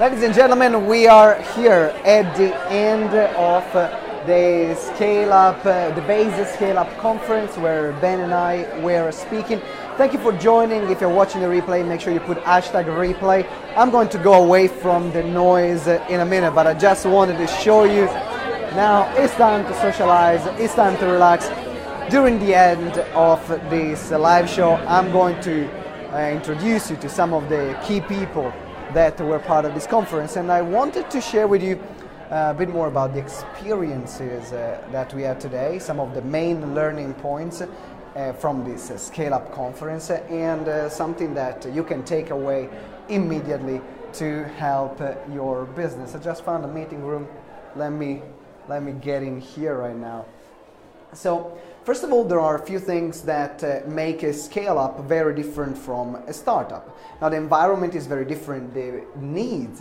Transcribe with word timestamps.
Ladies 0.00 0.22
and 0.22 0.32
gentlemen, 0.32 0.86
we 0.86 1.08
are 1.08 1.42
here 1.56 1.92
at 2.04 2.36
the 2.36 2.54
end 2.70 3.12
of 3.12 3.64
the 4.28 4.76
Scale 4.76 5.32
Up, 5.32 5.66
uh, 5.66 5.90
the 5.90 6.02
Base 6.02 6.54
Scale 6.54 6.78
Up 6.78 6.96
conference 6.98 7.56
where 7.56 7.90
Ben 7.94 8.20
and 8.20 8.32
I 8.32 8.78
were 8.80 9.10
speaking. 9.10 9.60
Thank 9.96 10.12
you 10.12 10.20
for 10.20 10.30
joining. 10.30 10.88
If 10.88 11.00
you're 11.00 11.10
watching 11.10 11.40
the 11.40 11.48
replay, 11.48 11.84
make 11.84 12.00
sure 12.00 12.12
you 12.12 12.20
put 12.20 12.38
hashtag 12.44 12.84
replay. 12.84 13.44
I'm 13.76 13.90
going 13.90 14.08
to 14.10 14.18
go 14.18 14.34
away 14.34 14.68
from 14.68 15.10
the 15.10 15.24
noise 15.24 15.88
in 15.88 16.20
a 16.20 16.24
minute, 16.24 16.52
but 16.54 16.68
I 16.68 16.74
just 16.74 17.04
wanted 17.04 17.36
to 17.38 17.48
show 17.48 17.82
you 17.82 18.04
now 18.76 19.12
it's 19.16 19.34
time 19.34 19.64
to 19.64 19.74
socialize, 19.80 20.46
it's 20.60 20.76
time 20.76 20.96
to 20.98 21.06
relax. 21.06 21.48
During 22.08 22.38
the 22.38 22.54
end 22.54 22.98
of 23.16 23.48
this 23.68 24.12
live 24.12 24.48
show, 24.48 24.76
I'm 24.76 25.10
going 25.10 25.40
to 25.42 25.68
uh, 26.14 26.30
introduce 26.30 26.88
you 26.88 26.96
to 26.98 27.08
some 27.08 27.34
of 27.34 27.48
the 27.48 27.76
key 27.84 28.00
people 28.00 28.54
that 28.94 29.20
were 29.20 29.38
part 29.38 29.64
of 29.64 29.74
this 29.74 29.86
conference. 29.86 30.36
And 30.36 30.50
I 30.50 30.62
wanted 30.62 31.10
to 31.10 31.20
share 31.20 31.46
with 31.46 31.62
you 31.62 31.80
uh, 32.30 32.50
a 32.50 32.54
bit 32.54 32.68
more 32.68 32.88
about 32.88 33.14
the 33.14 33.20
experiences 33.20 34.52
uh, 34.52 34.82
that 34.92 35.14
we 35.14 35.22
had 35.22 35.40
today, 35.40 35.78
some 35.78 35.98
of 35.98 36.14
the 36.14 36.22
main 36.22 36.74
learning 36.74 37.14
points 37.14 37.62
uh, 37.62 38.32
from 38.34 38.64
this 38.64 38.90
uh, 38.90 38.98
Scale 38.98 39.34
Up 39.34 39.52
conference, 39.52 40.10
and 40.10 40.68
uh, 40.68 40.88
something 40.88 41.34
that 41.34 41.66
you 41.72 41.84
can 41.84 42.02
take 42.04 42.30
away 42.30 42.68
immediately 43.08 43.80
to 44.14 44.44
help 44.56 45.00
uh, 45.00 45.14
your 45.32 45.64
business. 45.64 46.14
I 46.14 46.18
just 46.18 46.44
found 46.44 46.64
a 46.64 46.68
meeting 46.68 47.02
room. 47.02 47.28
Let 47.76 47.92
me, 47.92 48.22
let 48.68 48.82
me 48.82 48.92
get 48.92 49.22
in 49.22 49.40
here 49.40 49.76
right 49.76 49.96
now. 49.96 50.26
So, 51.12 51.58
first 51.88 52.04
of 52.04 52.12
all, 52.12 52.22
there 52.22 52.38
are 52.38 52.56
a 52.56 52.66
few 52.66 52.78
things 52.78 53.22
that 53.22 53.64
uh, 53.64 53.80
make 53.88 54.22
a 54.22 54.30
scale 54.30 54.78
up 54.78 55.00
very 55.04 55.34
different 55.34 55.74
from 55.74 56.16
a 56.26 56.34
startup. 56.34 56.94
Now, 57.18 57.30
the 57.30 57.38
environment 57.38 57.94
is 57.94 58.06
very 58.06 58.26
different, 58.26 58.74
the 58.74 59.06
needs 59.16 59.80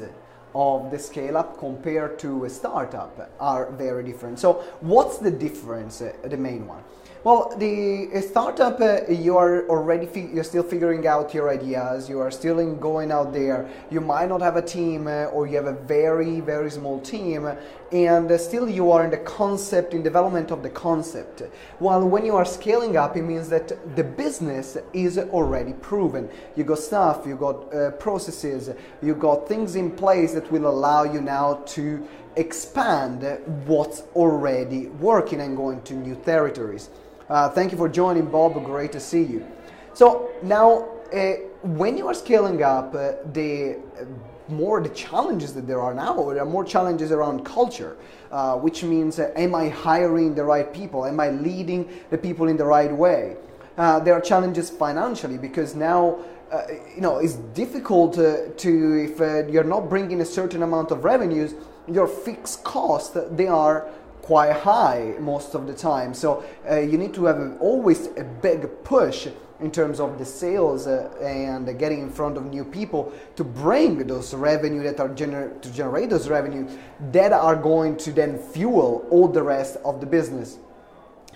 of 0.56 0.90
the 0.90 1.00
scale 1.00 1.36
up 1.36 1.60
compared 1.60 2.18
to 2.20 2.46
a 2.46 2.50
startup 2.50 3.30
are 3.42 3.70
very 3.72 4.06
different. 4.06 4.40
So, 4.40 4.64
what's 4.80 5.18
the 5.18 5.32
difference, 5.32 6.02
uh, 6.02 6.14
the 6.24 6.38
main 6.38 6.66
one? 6.66 6.82
Well, 7.28 7.54
the 7.58 8.22
startup, 8.22 8.80
uh, 8.80 9.12
you 9.12 9.36
are 9.36 9.68
already 9.68 10.08
you're 10.34 10.46
still 10.46 10.64
figuring 10.64 11.06
out 11.06 11.34
your 11.34 11.50
ideas. 11.50 12.08
You 12.08 12.22
are 12.22 12.32
still 12.32 12.60
in 12.60 12.80
going 12.80 13.12
out 13.12 13.34
there. 13.34 13.70
You 13.92 14.00
might 14.00 14.30
not 14.30 14.42
have 14.42 14.56
a 14.56 14.62
team, 14.62 15.08
uh, 15.08 15.26
or 15.36 15.46
you 15.46 15.58
have 15.58 15.66
a 15.66 15.74
very 15.74 16.40
very 16.40 16.72
small 16.72 17.02
team, 17.02 17.52
and 17.92 18.32
uh, 18.32 18.38
still 18.38 18.70
you 18.70 18.94
are 18.94 19.04
in 19.04 19.12
the 19.12 19.18
concept, 19.18 19.94
in 19.94 20.04
development 20.04 20.52
of 20.52 20.64
the 20.64 20.70
concept. 20.70 21.42
While 21.80 22.08
when 22.08 22.26
you 22.26 22.38
are 22.38 22.46
scaling 22.46 22.96
up, 22.96 23.18
it 23.18 23.24
means 23.24 23.50
that 23.50 23.74
the 23.98 24.06
business 24.06 24.78
is 24.94 25.18
already 25.18 25.74
proven. 25.74 26.30
You 26.56 26.64
got 26.64 26.80
stuff, 26.80 27.26
you 27.28 27.36
got 27.36 27.74
uh, 27.74 27.92
processes, 28.00 28.70
you 29.02 29.16
got 29.16 29.50
things 29.50 29.76
in 29.76 29.92
place 29.92 30.32
that 30.32 30.50
will 30.50 30.66
allow 30.66 31.04
you 31.04 31.20
now 31.20 31.56
to 31.76 32.08
expand 32.38 33.26
what's 33.66 34.04
already 34.16 34.88
working 34.88 35.42
and 35.42 35.58
going 35.58 35.82
to 35.82 35.94
new 35.94 36.16
territories. 36.16 36.90
Uh, 37.30 37.50
thank 37.50 37.74
you 37.74 37.78
for 37.78 37.90
joining, 37.90 38.26
Bob. 38.26 38.54
Great 38.64 38.94
to 38.94 39.02
see 39.02 39.22
you. 39.22 39.46
So 39.94 40.32
now, 40.44 40.88
uh, 41.14 41.34
when 41.62 41.98
you 41.98 42.08
are 42.08 42.14
scaling 42.14 42.64
up, 42.64 42.96
uh, 42.96 43.14
the 43.34 43.80
uh, 44.00 44.06
more 44.48 44.80
the 44.80 44.90
challenges 44.90 45.54
that 45.56 45.68
there 45.68 45.82
are 45.82 45.94
now, 45.94 46.14
there 46.32 46.42
are 46.42 46.46
more 46.46 46.64
challenges 46.64 47.12
around 47.12 47.44
culture, 47.44 47.98
uh, 48.32 48.56
which 48.56 48.82
means, 48.82 49.20
uh, 49.20 49.34
am 49.36 49.56
I 49.56 49.68
hiring 49.68 50.36
the 50.36 50.44
right 50.46 50.74
people? 50.74 51.06
Am 51.06 51.20
I 51.20 51.32
leading 51.32 51.90
the 52.12 52.18
people 52.18 52.48
in 52.48 52.56
the 52.56 52.66
right 52.66 52.92
way? 52.92 53.36
there 53.78 54.14
are 54.14 54.22
challenges 54.22 54.70
financially 54.70 55.38
because 55.38 55.76
now. 55.76 56.20
Uh, 56.50 56.66
you 56.96 57.02
know, 57.02 57.18
it's 57.18 57.34
difficult 57.54 58.14
to 58.14 59.04
if 59.04 59.20
uh, 59.20 59.46
you're 59.48 59.66
not 59.66 59.90
bringing 59.90 60.22
a 60.22 60.26
certain 60.26 60.64
amount 60.64 60.92
of 60.92 61.04
revenues, 61.04 61.56
your 61.90 62.08
fixed 62.08 62.64
costs 62.64 63.18
they 63.32 63.48
are 63.48 63.86
quite 64.28 64.52
high 64.52 65.16
most 65.22 65.56
of 65.56 65.68
the 65.68 65.74
time. 65.74 66.14
So 66.14 66.44
uh, 66.70 66.80
you 66.80 66.98
need 66.98 67.14
to 67.14 67.26
have 67.26 67.56
always 67.62 68.08
a 68.18 68.26
big 68.26 68.68
push 68.84 69.30
in 69.62 69.72
terms 69.72 70.02
of 70.02 70.20
the 70.20 70.26
sales 70.26 70.86
uh, 70.86 71.10
and 71.22 71.66
getting 71.80 72.02
in 72.02 72.10
front 72.10 72.36
of 72.36 72.46
new 72.46 72.66
people 72.66 73.14
to 73.38 73.46
bring 73.46 74.06
those 74.06 74.34
revenue 74.34 74.84
that 74.84 75.00
are 75.00 75.08
gener- 75.08 75.62
to 75.62 75.72
generate 75.72 76.10
those 76.10 76.28
revenue 76.28 76.68
that 77.14 77.32
are 77.32 77.56
going 77.56 77.96
to 77.96 78.12
then 78.12 78.38
fuel 78.38 79.08
all 79.10 79.30
the 79.30 79.42
rest 79.42 79.78
of 79.86 80.02
the 80.02 80.06
business. 80.06 80.58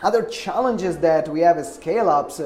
Other 0.03 0.23
challenges 0.23 0.97
that 0.97 1.29
we 1.29 1.39
have 1.39 1.57
as 1.57 1.73
scale 1.73 2.09
ups 2.09 2.41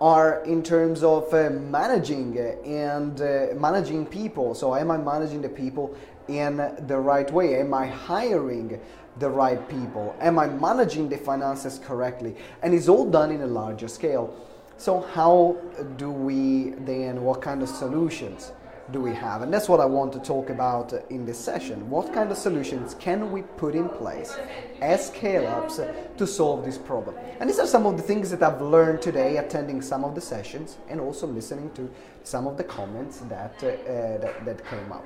are 0.00 0.42
in 0.44 0.62
terms 0.62 1.02
of 1.02 1.32
uh, 1.34 1.50
managing 1.50 2.38
and 2.64 3.20
uh, 3.20 3.48
managing 3.54 4.06
people. 4.06 4.54
So, 4.54 4.74
am 4.74 4.90
I 4.90 4.96
managing 4.96 5.42
the 5.42 5.50
people 5.50 5.94
in 6.28 6.56
the 6.86 6.96
right 6.96 7.30
way? 7.30 7.60
Am 7.60 7.74
I 7.74 7.86
hiring 7.86 8.80
the 9.20 9.28
right 9.28 9.68
people? 9.68 10.16
Am 10.18 10.38
I 10.38 10.48
managing 10.48 11.08
the 11.08 11.18
finances 11.18 11.78
correctly? 11.78 12.34
And 12.62 12.74
it's 12.74 12.88
all 12.88 13.08
done 13.08 13.30
in 13.30 13.42
a 13.42 13.46
larger 13.46 13.86
scale. 13.86 14.34
So, 14.78 15.00
how 15.00 15.58
do 15.98 16.10
we 16.10 16.70
then, 16.70 17.22
what 17.22 17.42
kind 17.42 17.62
of 17.62 17.68
solutions 17.68 18.52
do 18.92 19.00
we 19.02 19.14
have? 19.14 19.42
And 19.42 19.52
that's 19.52 19.68
what 19.68 19.78
I 19.78 19.84
want 19.84 20.10
to 20.14 20.18
talk 20.20 20.48
about 20.48 20.94
in 21.10 21.26
this 21.26 21.38
session. 21.38 21.90
What 21.90 22.14
kind 22.14 22.30
of 22.30 22.38
solutions 22.38 22.94
can 22.94 23.30
we 23.30 23.42
put 23.42 23.74
in 23.74 23.90
place 23.90 24.34
as 24.80 25.08
scale 25.08 25.46
ups 25.46 25.80
to 26.16 26.26
solve 26.26 26.64
this 26.64 26.78
problem? 26.78 27.14
And 27.40 27.48
these 27.48 27.58
are 27.58 27.66
some 27.66 27.84
of 27.84 27.98
the 27.98 28.02
things 28.02 28.30
that 28.30 28.42
I've 28.42 28.62
learned 28.62 29.02
today 29.02 29.36
attending 29.36 29.82
some 29.82 30.02
of 30.02 30.14
the 30.14 30.20
sessions 30.22 30.78
and 30.88 30.98
also 30.98 31.26
listening 31.26 31.70
to 31.72 31.90
some 32.22 32.46
of 32.46 32.56
the 32.56 32.64
comments 32.64 33.18
that, 33.28 33.56
uh, 33.62 34.16
that, 34.22 34.44
that 34.46 34.64
came 34.66 34.92
up. 34.92 35.04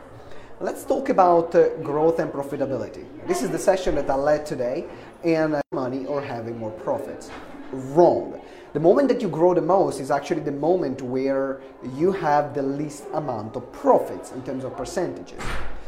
Let's 0.60 0.84
talk 0.84 1.08
about 1.08 1.52
uh, 1.56 1.70
growth 1.82 2.20
and 2.20 2.32
profitability. 2.32 3.04
This 3.26 3.42
is 3.42 3.50
the 3.50 3.58
session 3.58 3.96
that 3.96 4.08
I 4.08 4.14
led 4.14 4.46
today, 4.46 4.84
and 5.24 5.56
uh, 5.56 5.62
money 5.72 6.06
or 6.06 6.22
having 6.22 6.58
more 6.58 6.70
profits. 6.70 7.28
Wrong. 7.72 8.40
The 8.72 8.78
moment 8.78 9.08
that 9.08 9.20
you 9.20 9.28
grow 9.28 9.52
the 9.52 9.60
most 9.60 9.98
is 9.98 10.12
actually 10.12 10.42
the 10.42 10.52
moment 10.52 11.02
where 11.02 11.60
you 11.96 12.12
have 12.12 12.54
the 12.54 12.62
least 12.62 13.02
amount 13.14 13.56
of 13.56 13.72
profits 13.72 14.30
in 14.30 14.44
terms 14.44 14.62
of 14.62 14.76
percentages. 14.76 15.42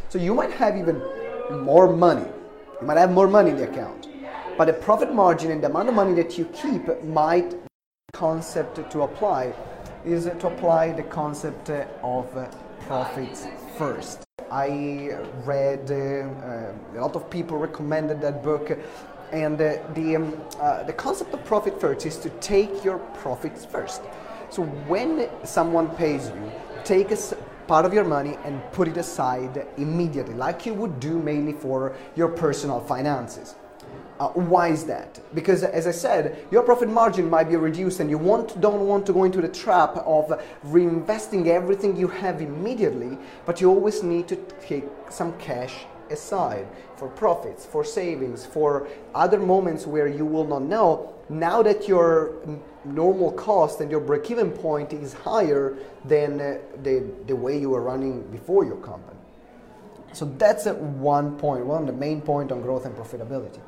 So 0.09 0.19
you 0.19 0.34
might 0.34 0.50
have 0.50 0.76
even 0.76 1.00
more 1.62 1.94
money. 1.94 2.28
You 2.81 2.88
might 2.88 2.99
have 2.99 3.12
more 3.12 3.28
money 3.28 3.50
in 3.50 3.59
the 3.59 3.71
account. 3.71 4.09
But 4.59 4.65
the 4.65 4.72
profit 4.72 5.15
margin 5.15 5.53
and 5.53 5.62
the 5.62 5.69
amount 5.69 5.91
of 5.91 5.94
money 5.94 6.15
that 6.15 6.37
you 6.38 6.44
keep 6.47 7.05
might 7.05 7.55
concept 8.12 8.91
to 8.91 9.03
apply 9.03 9.55
is 10.05 10.25
to 10.25 10.47
apply 10.49 10.91
the 10.91 11.05
concept 11.05 11.71
of 11.71 12.37
uh, 12.37 12.49
profits 12.81 13.47
first. 13.78 14.25
I 14.51 15.17
read, 15.45 15.91
uh, 15.91 16.99
a 16.99 17.01
lot 17.01 17.17
of 17.17 17.29
people 17.31 17.59
recommended 17.59 18.21
that 18.21 18.43
book, 18.43 18.79
and 19.33 19.61
uh, 19.61 19.79
the, 19.95 20.17
um, 20.17 20.41
uh, 20.61 20.84
the 20.84 20.93
concept 20.93 21.34
of 21.34 21.45
profit 21.45 21.81
first 21.81 22.07
is 22.07 22.17
to 22.19 22.31
take 22.41 22.85
your 22.85 22.99
profits 22.99 23.65
first. 23.65 24.03
So 24.51 24.62
when 24.62 25.29
someone 25.45 25.89
pays 25.97 26.29
you, 26.29 26.53
take 26.85 27.11
a 27.11 27.19
part 27.67 27.85
of 27.85 27.93
your 27.93 28.05
money 28.05 28.39
and 28.45 28.62
put 28.73 28.87
it 28.87 28.97
aside 28.97 29.67
immediately, 29.77 30.35
like 30.35 30.67
you 30.67 30.75
would 30.75 31.01
do 31.01 31.19
mainly 31.19 31.53
for 31.53 31.97
your 32.15 32.29
personal 32.29 32.81
finances. 32.81 33.56
Uh, 34.19 34.28
why 34.28 34.69
is 34.69 34.84
that? 34.84 35.21
Because 35.34 35.62
as 35.62 35.87
I 35.87 35.91
said, 35.91 36.47
your 36.50 36.62
profit 36.62 36.88
margin 36.88 37.28
might 37.28 37.50
be 37.50 37.56
reduced 37.56 38.00
and 38.00 38.09
you 38.09 38.16
want, 38.16 38.59
don't 38.62 38.87
want 38.87 39.04
to 39.06 39.12
go 39.12 39.25
into 39.25 39.43
the 39.43 39.49
trap 39.49 39.97
of 39.97 40.41
reinvesting 40.65 41.49
everything 41.49 41.97
you 41.97 42.09
have 42.09 42.41
immediately, 42.41 43.19
but 43.44 43.60
you 43.60 43.69
always 43.69 44.03
need 44.03 44.26
to 44.28 44.37
take 44.66 44.84
some 45.10 45.37
cash 45.38 45.84
aside 46.10 46.66
for 46.97 47.09
profits, 47.09 47.66
for 47.66 47.84
savings, 47.84 48.47
for 48.47 48.88
other 49.15 49.38
moments 49.38 49.87
where 49.87 50.08
you 50.08 50.25
will 50.25 50.46
not 50.46 50.62
know. 50.62 51.12
Now 51.29 51.62
that 51.62 51.87
your 51.87 52.37
normal 52.85 53.32
cost 53.32 53.81
and 53.81 53.91
your 53.91 54.00
break 54.00 54.31
even 54.31 54.50
point 54.50 54.93
is 54.93 55.12
higher 55.12 55.76
than 56.05 56.41
uh, 56.41 56.58
the, 56.82 57.05
the 57.26 57.37
way 57.37 57.58
you 57.58 57.70
were 57.70 57.82
running 57.82 58.23
before 58.31 58.64
your 58.64 58.76
company. 58.76 59.19
So 60.12 60.25
that's 60.38 60.67
uh, 60.67 60.75
one 60.75 61.37
point, 61.37 61.67
one 61.67 61.82
of 61.82 61.87
the 61.87 61.93
main 61.93 62.23
point 62.23 62.50
on 62.52 62.62
growth 62.62 62.87
and 62.87 62.94
profitability. 62.96 63.61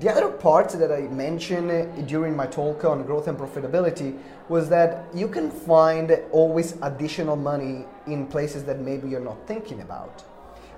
The 0.00 0.10
other 0.10 0.30
part 0.30 0.70
that 0.70 0.90
I 0.90 1.02
mentioned 1.08 2.08
during 2.08 2.34
my 2.34 2.46
talk 2.46 2.86
on 2.86 3.02
growth 3.02 3.28
and 3.28 3.36
profitability 3.36 4.18
was 4.48 4.70
that 4.70 5.04
you 5.14 5.28
can 5.28 5.50
find 5.50 6.18
always 6.32 6.74
additional 6.80 7.36
money 7.36 7.84
in 8.06 8.26
places 8.26 8.64
that 8.64 8.80
maybe 8.80 9.10
you're 9.10 9.20
not 9.20 9.46
thinking 9.46 9.82
about. 9.82 10.24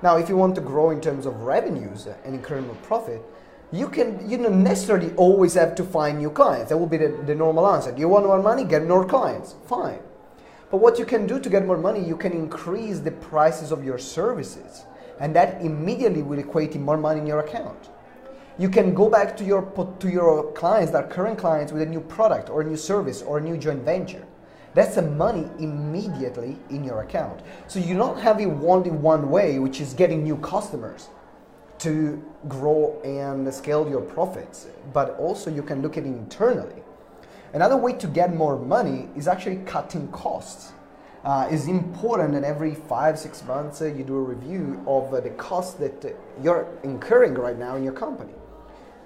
Now, 0.03 0.17
if 0.17 0.29
you 0.29 0.37
want 0.37 0.57
to 0.57 0.61
grow 0.61 0.91
in 0.91 1.01
terms 1.01 1.25
of 1.25 1.43
revenues 1.43 2.09
and 2.25 2.43
incremental 2.43 2.83
profit, 2.83 3.23
you 3.71 3.89
can 3.89 4.29
you 4.29 4.39
don't 4.39 4.61
necessarily 4.61 5.13
always 5.15 5.55
have 5.55 5.77
to 5.77 5.85
find 5.85 6.19
new 6.19 6.31
clients. 6.31 6.71
That 6.71 6.79
will 6.79 6.89
be 6.89 6.97
the, 6.97 7.17
the 7.25 7.37
normal 7.37 7.69
answer. 7.69 7.93
Do 7.93 8.01
you 8.01 8.09
want 8.09 8.27
more 8.27 8.43
money? 8.43 8.65
Get 8.65 8.89
more 8.89 9.07
clients. 9.07 9.55
Fine. 9.69 10.01
But 10.69 10.79
what 10.79 10.99
you 10.99 11.05
can 11.05 11.29
do 11.29 11.39
to 11.39 11.49
get 11.49 11.65
more 11.65 11.79
money, 11.79 12.03
you 12.05 12.17
can 12.17 12.33
increase 12.33 12.99
the 12.99 13.13
prices 13.13 13.71
of 13.71 13.85
your 13.85 13.99
services. 13.99 14.85
And 15.21 15.37
that 15.37 15.63
immediately 15.63 16.23
will 16.23 16.41
equate 16.41 16.75
in 16.75 16.83
more 16.83 16.97
money 16.97 17.21
in 17.21 17.27
your 17.29 17.39
account 17.39 17.89
you 18.59 18.69
can 18.69 18.95
go 18.95 19.09
back 19.09 19.37
to 19.39 19.45
your 19.45 19.63
to 20.01 20.09
your 20.09 20.53
clients 20.53 20.93
that 20.93 21.05
are 21.05 21.09
current 21.09 21.39
clients 21.39 21.73
with 21.73 21.83
a 21.83 21.87
new 21.87 22.01
product 22.01 22.51
or 22.51 22.61
a 22.61 22.65
new 22.65 22.77
service 22.77 23.23
or 23.23 23.39
a 23.39 23.41
new 23.41 23.57
joint 23.57 23.83
venture 23.83 24.27
That's 24.75 24.95
the 24.95 25.03
money 25.03 25.49
immediately 25.59 26.57
in 26.71 26.85
your 26.85 27.03
account. 27.03 27.41
So 27.69 27.79
you 27.79 27.97
don't 27.97 28.19
have 28.21 28.41
it 28.41 28.47
only 28.47 28.91
one 28.91 29.31
way, 29.31 29.59
which 29.59 29.81
is 29.81 29.93
getting 29.93 30.23
new 30.23 30.37
customers 30.39 31.09
to 31.81 32.23
grow 32.49 33.01
and 33.05 33.53
scale 33.53 33.89
your 33.89 34.01
profits, 34.01 34.69
but 34.93 35.19
also 35.19 35.51
you 35.51 35.63
can 35.63 35.83
look 35.83 35.99
at 35.99 36.05
it 36.05 36.07
internally. 36.07 36.83
Another 37.53 37.77
way 37.77 37.93
to 37.95 38.07
get 38.07 38.35
more 38.35 38.59
money 38.59 39.09
is 39.15 39.29
actually 39.29 39.57
cutting 39.67 40.09
costs. 40.09 40.73
Uh, 41.25 41.49
it's 41.51 41.67
important 41.67 42.33
that 42.33 42.45
every 42.45 42.75
five, 42.75 43.19
six 43.19 43.45
months 43.45 43.83
uh, 43.83 43.87
you 43.87 44.05
do 44.05 44.17
a 44.17 44.23
review 44.23 44.83
of 44.87 45.13
uh, 45.13 45.21
the 45.21 45.31
costs 45.31 45.75
that 45.75 46.05
uh, 46.05 46.09
you're 46.43 46.67
incurring 46.83 47.35
right 47.35 47.59
now 47.59 47.77
in 47.77 47.85
your 47.85 47.93
company. 47.93 48.33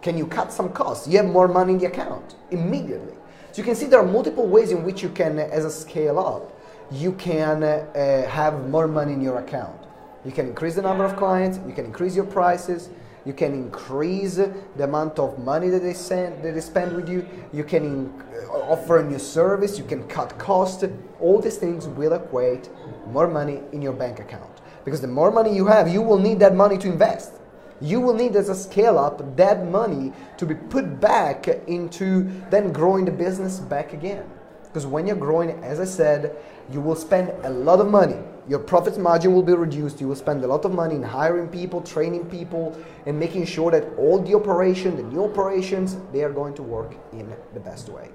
Can 0.07 0.17
you 0.17 0.29
cut 0.29 0.53
some 0.53 0.69
costs? 0.69 1.09
You 1.09 1.17
have 1.17 1.27
more 1.27 1.49
money 1.49 1.73
in 1.73 1.81
the 1.81 1.87
account 1.87 2.37
immediately. 2.53 3.15
So 3.51 3.61
you 3.61 3.65
can 3.65 3.75
see 3.75 3.87
there 3.87 3.99
are 3.99 4.07
multiple 4.07 4.47
ways 4.47 4.71
in 4.71 4.85
which 4.85 5.03
you 5.03 5.09
can, 5.09 5.41
as 5.41 5.65
a 5.65 5.71
scale 5.71 6.21
up, 6.21 6.57
you 6.93 7.11
can 7.15 7.65
uh, 7.65 8.29
have 8.29 8.69
more 8.69 8.87
money 8.87 9.15
in 9.15 9.21
your 9.21 9.39
account. 9.39 9.81
You 10.25 10.31
can 10.31 10.47
increase 10.47 10.77
the 10.77 10.83
number 10.83 11.05
of 11.05 11.17
clients, 11.17 11.59
you 11.67 11.75
can 11.75 11.87
increase 11.87 12.15
your 12.15 12.25
prices, 12.25 12.89
you 13.25 13.33
can 13.33 13.53
increase 13.53 14.37
the 14.37 14.85
amount 14.85 15.19
of 15.19 15.41
money 15.41 15.71
that 15.71 15.81
they, 15.81 15.95
send, 15.95 16.41
that 16.45 16.55
they 16.55 16.61
spend 16.61 16.95
with 16.95 17.09
you, 17.09 17.27
you 17.53 17.65
can 17.65 17.85
in, 17.85 18.23
uh, 18.33 18.59
offer 18.59 18.99
a 18.99 19.05
new 19.05 19.19
service, 19.19 19.77
you 19.77 19.85
can 19.85 20.07
cut 20.07 20.39
costs. 20.39 20.85
All 21.19 21.41
these 21.41 21.57
things 21.57 21.89
will 21.89 22.13
equate 22.13 22.69
more 23.11 23.27
money 23.27 23.61
in 23.73 23.83
your 23.83 23.93
bank 23.93 24.21
account. 24.21 24.61
Because 24.85 25.01
the 25.01 25.09
more 25.09 25.33
money 25.33 25.53
you 25.53 25.67
have, 25.67 25.89
you 25.89 26.01
will 26.01 26.21
need 26.21 26.39
that 26.39 26.55
money 26.55 26.79
to 26.79 26.87
invest. 26.87 27.33
You 27.81 28.01
will 28.01 28.15
need, 28.15 28.37
as 28.37 28.49
a 28.49 28.55
scale 28.55 28.99
up, 28.99 29.37
that 29.37 29.67
money 29.67 30.13
to 30.39 30.47
be 30.47 30.55
put 30.55 31.01
back 31.01 31.49
into 31.67 32.31
then 32.51 32.73
growing 32.73 33.05
the 33.05 33.13
business 33.13 33.59
back 33.59 33.93
again. 33.93 34.25
Because 34.65 34.87
when 34.87 35.07
you're 35.07 35.17
growing, 35.17 35.51
as 35.63 35.81
I 35.81 35.85
said, 35.85 36.37
you 36.71 36.81
will 36.81 36.97
spend 36.97 37.31
a 37.45 37.51
lot 37.51 37.81
of 37.81 37.89
money 37.89 38.17
your 38.49 38.61
profit 38.61 38.97
margin 38.97 39.35
will 39.35 39.43
be 39.43 39.55
reduced. 39.55 40.01
You 40.01 40.09
will 40.09 40.15
spend 40.17 40.45
a 40.45 40.47
lot 40.47 40.65
of 40.65 40.73
money 40.73 40.95
in 40.95 41.03
hiring 41.03 41.49
people, 41.49 41.81
training 41.81 42.27
people, 42.27 42.79
and 43.05 43.19
making 43.19 43.45
sure 43.47 43.73
that 43.73 43.85
all 43.99 44.23
the 44.23 44.35
operation, 44.35 44.97
the 44.97 45.03
new 45.03 45.25
operations, 45.25 45.97
they 46.13 46.23
are 46.23 46.33
going 46.33 46.55
to 46.55 46.63
work 46.63 46.95
in 47.13 47.35
the 47.55 47.61
best 47.61 47.89
way. 47.89 48.09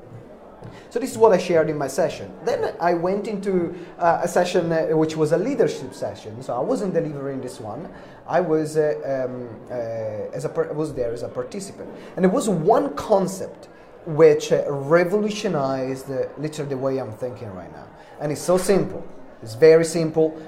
So 0.90 1.00
this 1.00 1.12
is 1.12 1.18
what 1.18 1.32
I 1.32 1.38
shared 1.38 1.70
in 1.70 1.78
my 1.78 1.88
session. 1.88 2.32
Then 2.44 2.74
I 2.80 2.94
went 2.94 3.28
into 3.28 3.74
uh, 3.98 4.22
a 4.24 4.28
session 4.28 4.72
uh, 4.72 4.88
which 4.98 5.16
was 5.16 5.32
a 5.32 5.38
leadership 5.38 5.94
session. 5.94 6.42
So 6.44 6.56
I 6.56 6.60
wasn't 6.60 6.94
delivering 6.94 7.42
this 7.42 7.60
one. 7.60 7.90
I 8.28 8.40
was 8.40 8.78
uh, 8.78 9.26
um, 9.26 9.50
uh, 9.70 10.36
as 10.36 10.46
a 10.46 10.50
was 10.74 10.94
there 10.94 11.12
as 11.12 11.24
a 11.24 11.28
participant, 11.28 11.90
and 12.16 12.24
there 12.24 12.32
was 12.32 12.48
one 12.48 12.94
concept 12.96 13.68
which 14.06 14.52
uh, 14.52 14.64
revolutionized 14.68 16.10
uh, 16.10 16.28
literally 16.38 16.70
the 16.70 16.78
way 16.78 17.00
I'm 17.00 17.12
thinking 17.12 17.52
right 17.54 17.72
now, 17.72 17.88
and 18.20 18.32
it's 18.32 18.42
so 18.42 18.58
simple. 18.58 19.06
It's 19.42 19.56
very 19.56 19.86
simple. 19.86 20.40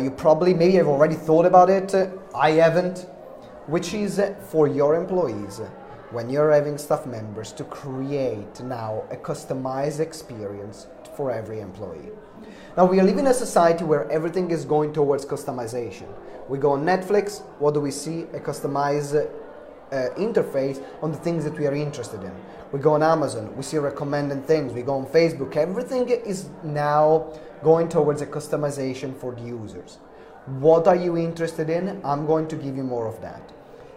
You 0.00 0.10
probably, 0.10 0.52
maybe 0.52 0.74
have 0.74 0.86
already 0.86 1.14
thought 1.14 1.46
about 1.46 1.70
it. 1.70 1.94
I 2.34 2.50
haven't. 2.50 3.06
Which 3.66 3.94
is 3.94 4.20
for 4.50 4.66
your 4.66 4.94
employees, 4.94 5.60
when 6.12 6.28
you're 6.28 6.52
having 6.52 6.78
staff 6.78 7.06
members, 7.06 7.52
to 7.52 7.64
create 7.64 8.60
now 8.60 9.02
a 9.10 9.16
customized 9.16 9.98
experience 9.98 10.86
for 11.16 11.30
every 11.30 11.60
employee. 11.60 12.10
Now, 12.76 12.86
we 12.86 13.00
are 13.00 13.04
living 13.04 13.20
in 13.20 13.26
a 13.28 13.34
society 13.34 13.84
where 13.84 14.10
everything 14.10 14.50
is 14.50 14.64
going 14.64 14.92
towards 14.92 15.24
customization. 15.24 16.06
We 16.48 16.58
go 16.58 16.72
on 16.72 16.84
Netflix, 16.84 17.42
what 17.58 17.74
do 17.74 17.80
we 17.80 17.90
see? 17.90 18.22
A 18.34 18.40
customized 18.40 19.14
uh, 19.92 20.08
interface 20.16 20.82
on 21.02 21.12
the 21.12 21.18
things 21.18 21.44
that 21.44 21.58
we 21.58 21.66
are 21.66 21.74
interested 21.74 22.22
in. 22.22 22.32
We 22.72 22.80
go 22.80 22.94
on 22.94 23.02
Amazon, 23.02 23.54
we 23.56 23.62
see 23.62 23.76
recommended 23.76 24.46
things. 24.46 24.72
We 24.72 24.82
go 24.82 24.94
on 24.94 25.06
Facebook, 25.06 25.56
everything 25.56 26.08
is 26.08 26.48
now 26.64 27.32
going 27.62 27.88
towards 27.88 28.22
a 28.22 28.26
customization 28.26 29.14
for 29.16 29.34
the 29.34 29.42
users. 29.42 29.98
What 30.46 30.88
are 30.88 30.96
you 30.96 31.16
interested 31.16 31.70
in? 31.70 32.00
I'm 32.04 32.26
going 32.26 32.48
to 32.48 32.56
give 32.56 32.76
you 32.76 32.82
more 32.82 33.06
of 33.06 33.20
that. 33.20 33.51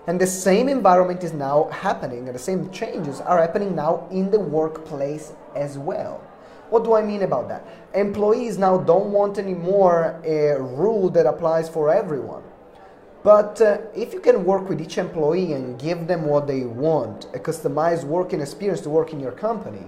And 0.08 0.22
the 0.22 0.28
same 0.28 0.70
environment 0.70 1.24
is 1.24 1.34
now 1.34 1.70
happening, 1.72 2.28
and 2.28 2.36
the 2.36 2.40
same 2.40 2.70
changes 2.70 3.22
are 3.22 3.40
happening 3.40 3.76
now 3.76 4.08
in 4.12 4.30
the 4.30 4.40
workplace 4.40 5.34
as 5.56 5.78
well. 5.78 6.22
What 6.70 6.84
do 6.84 6.94
I 6.96 7.02
mean 7.02 7.24
about 7.24 7.48
that? 7.48 7.66
Employees 7.94 8.58
now 8.58 8.78
don't 8.78 9.12
want 9.12 9.38
anymore 9.38 10.20
a 10.24 10.60
rule 10.62 11.10
that 11.10 11.26
applies 11.26 11.70
for 11.70 11.92
everyone. 11.92 12.44
But 13.24 13.60
uh, 13.60 13.80
if 13.96 14.14
you 14.14 14.20
can 14.20 14.46
work 14.46 14.70
with 14.70 14.80
each 14.80 15.00
employee 15.00 15.54
and 15.54 15.80
give 15.80 16.06
them 16.06 16.26
what 16.26 16.46
they 16.46 16.62
want, 16.62 17.26
a 17.34 17.40
customized 17.40 18.04
working 18.04 18.42
experience 18.42 18.82
to 18.82 18.90
work 18.90 19.14
in 19.14 19.20
your 19.20 19.32
company, 19.32 19.84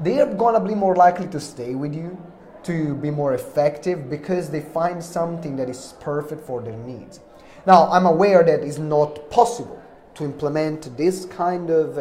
they 0.00 0.20
are 0.20 0.34
gonna 0.34 0.60
be 0.60 0.74
more 0.74 0.96
likely 0.96 1.28
to 1.28 1.38
stay 1.38 1.76
with 1.76 1.94
you, 1.94 2.18
to 2.64 2.96
be 2.96 3.10
more 3.10 3.34
effective 3.34 4.10
because 4.10 4.50
they 4.50 4.60
find 4.60 5.02
something 5.02 5.54
that 5.54 5.70
is 5.70 5.94
perfect 6.00 6.42
for 6.42 6.60
their 6.60 6.76
needs. 6.76 7.20
Now, 7.66 7.88
I'm 7.90 8.06
aware 8.06 8.44
that 8.44 8.60
it's 8.60 8.78
not 8.78 9.28
possible 9.28 9.82
to 10.14 10.24
implement 10.24 10.96
this 10.96 11.24
kind 11.24 11.68
of 11.68 11.98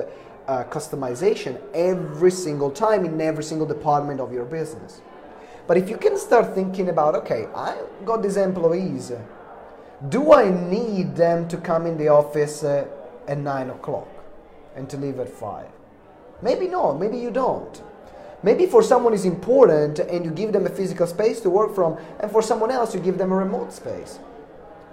uh, 0.47 0.63
customization 0.65 1.59
every 1.73 2.29
single 2.29 2.69
time 2.69 3.03
in 3.03 3.19
every 3.19 3.43
single 3.43 3.65
department 3.65 4.19
of 4.19 4.31
your 4.31 4.45
business. 4.45 5.01
But 5.65 5.77
if 5.77 5.89
you 5.89 5.97
can 5.97 6.19
start 6.19 6.53
thinking 6.53 6.89
about, 6.89 7.15
okay, 7.15 7.47
I 7.55 7.81
got 8.05 8.21
these 8.21 8.37
employees, 8.37 9.11
do 10.09 10.33
I 10.33 10.51
need 10.51 11.15
them 11.15 11.47
to 11.47 11.57
come 11.57 11.87
in 11.87 11.97
the 11.97 12.09
office 12.09 12.63
uh, 12.63 12.85
at 13.27 13.39
9 13.39 13.71
o'clock 13.71 14.07
and 14.75 14.87
to 14.91 14.97
leave 14.97 15.19
at 15.19 15.29
5? 15.29 15.65
Maybe 16.43 16.67
not, 16.67 16.99
maybe 16.99 17.17
you 17.17 17.31
don't. 17.31 17.81
Maybe 18.43 18.67
for 18.67 18.83
someone 18.83 19.15
is 19.15 19.25
important 19.25 19.97
and 19.97 20.23
you 20.23 20.29
give 20.29 20.53
them 20.53 20.67
a 20.67 20.69
physical 20.69 21.07
space 21.07 21.39
to 21.41 21.49
work 21.49 21.73
from, 21.73 21.97
and 22.19 22.29
for 22.29 22.43
someone 22.43 22.69
else 22.69 22.93
you 22.93 22.99
give 22.99 23.17
them 23.17 23.31
a 23.31 23.35
remote 23.35 23.73
space. 23.73 24.19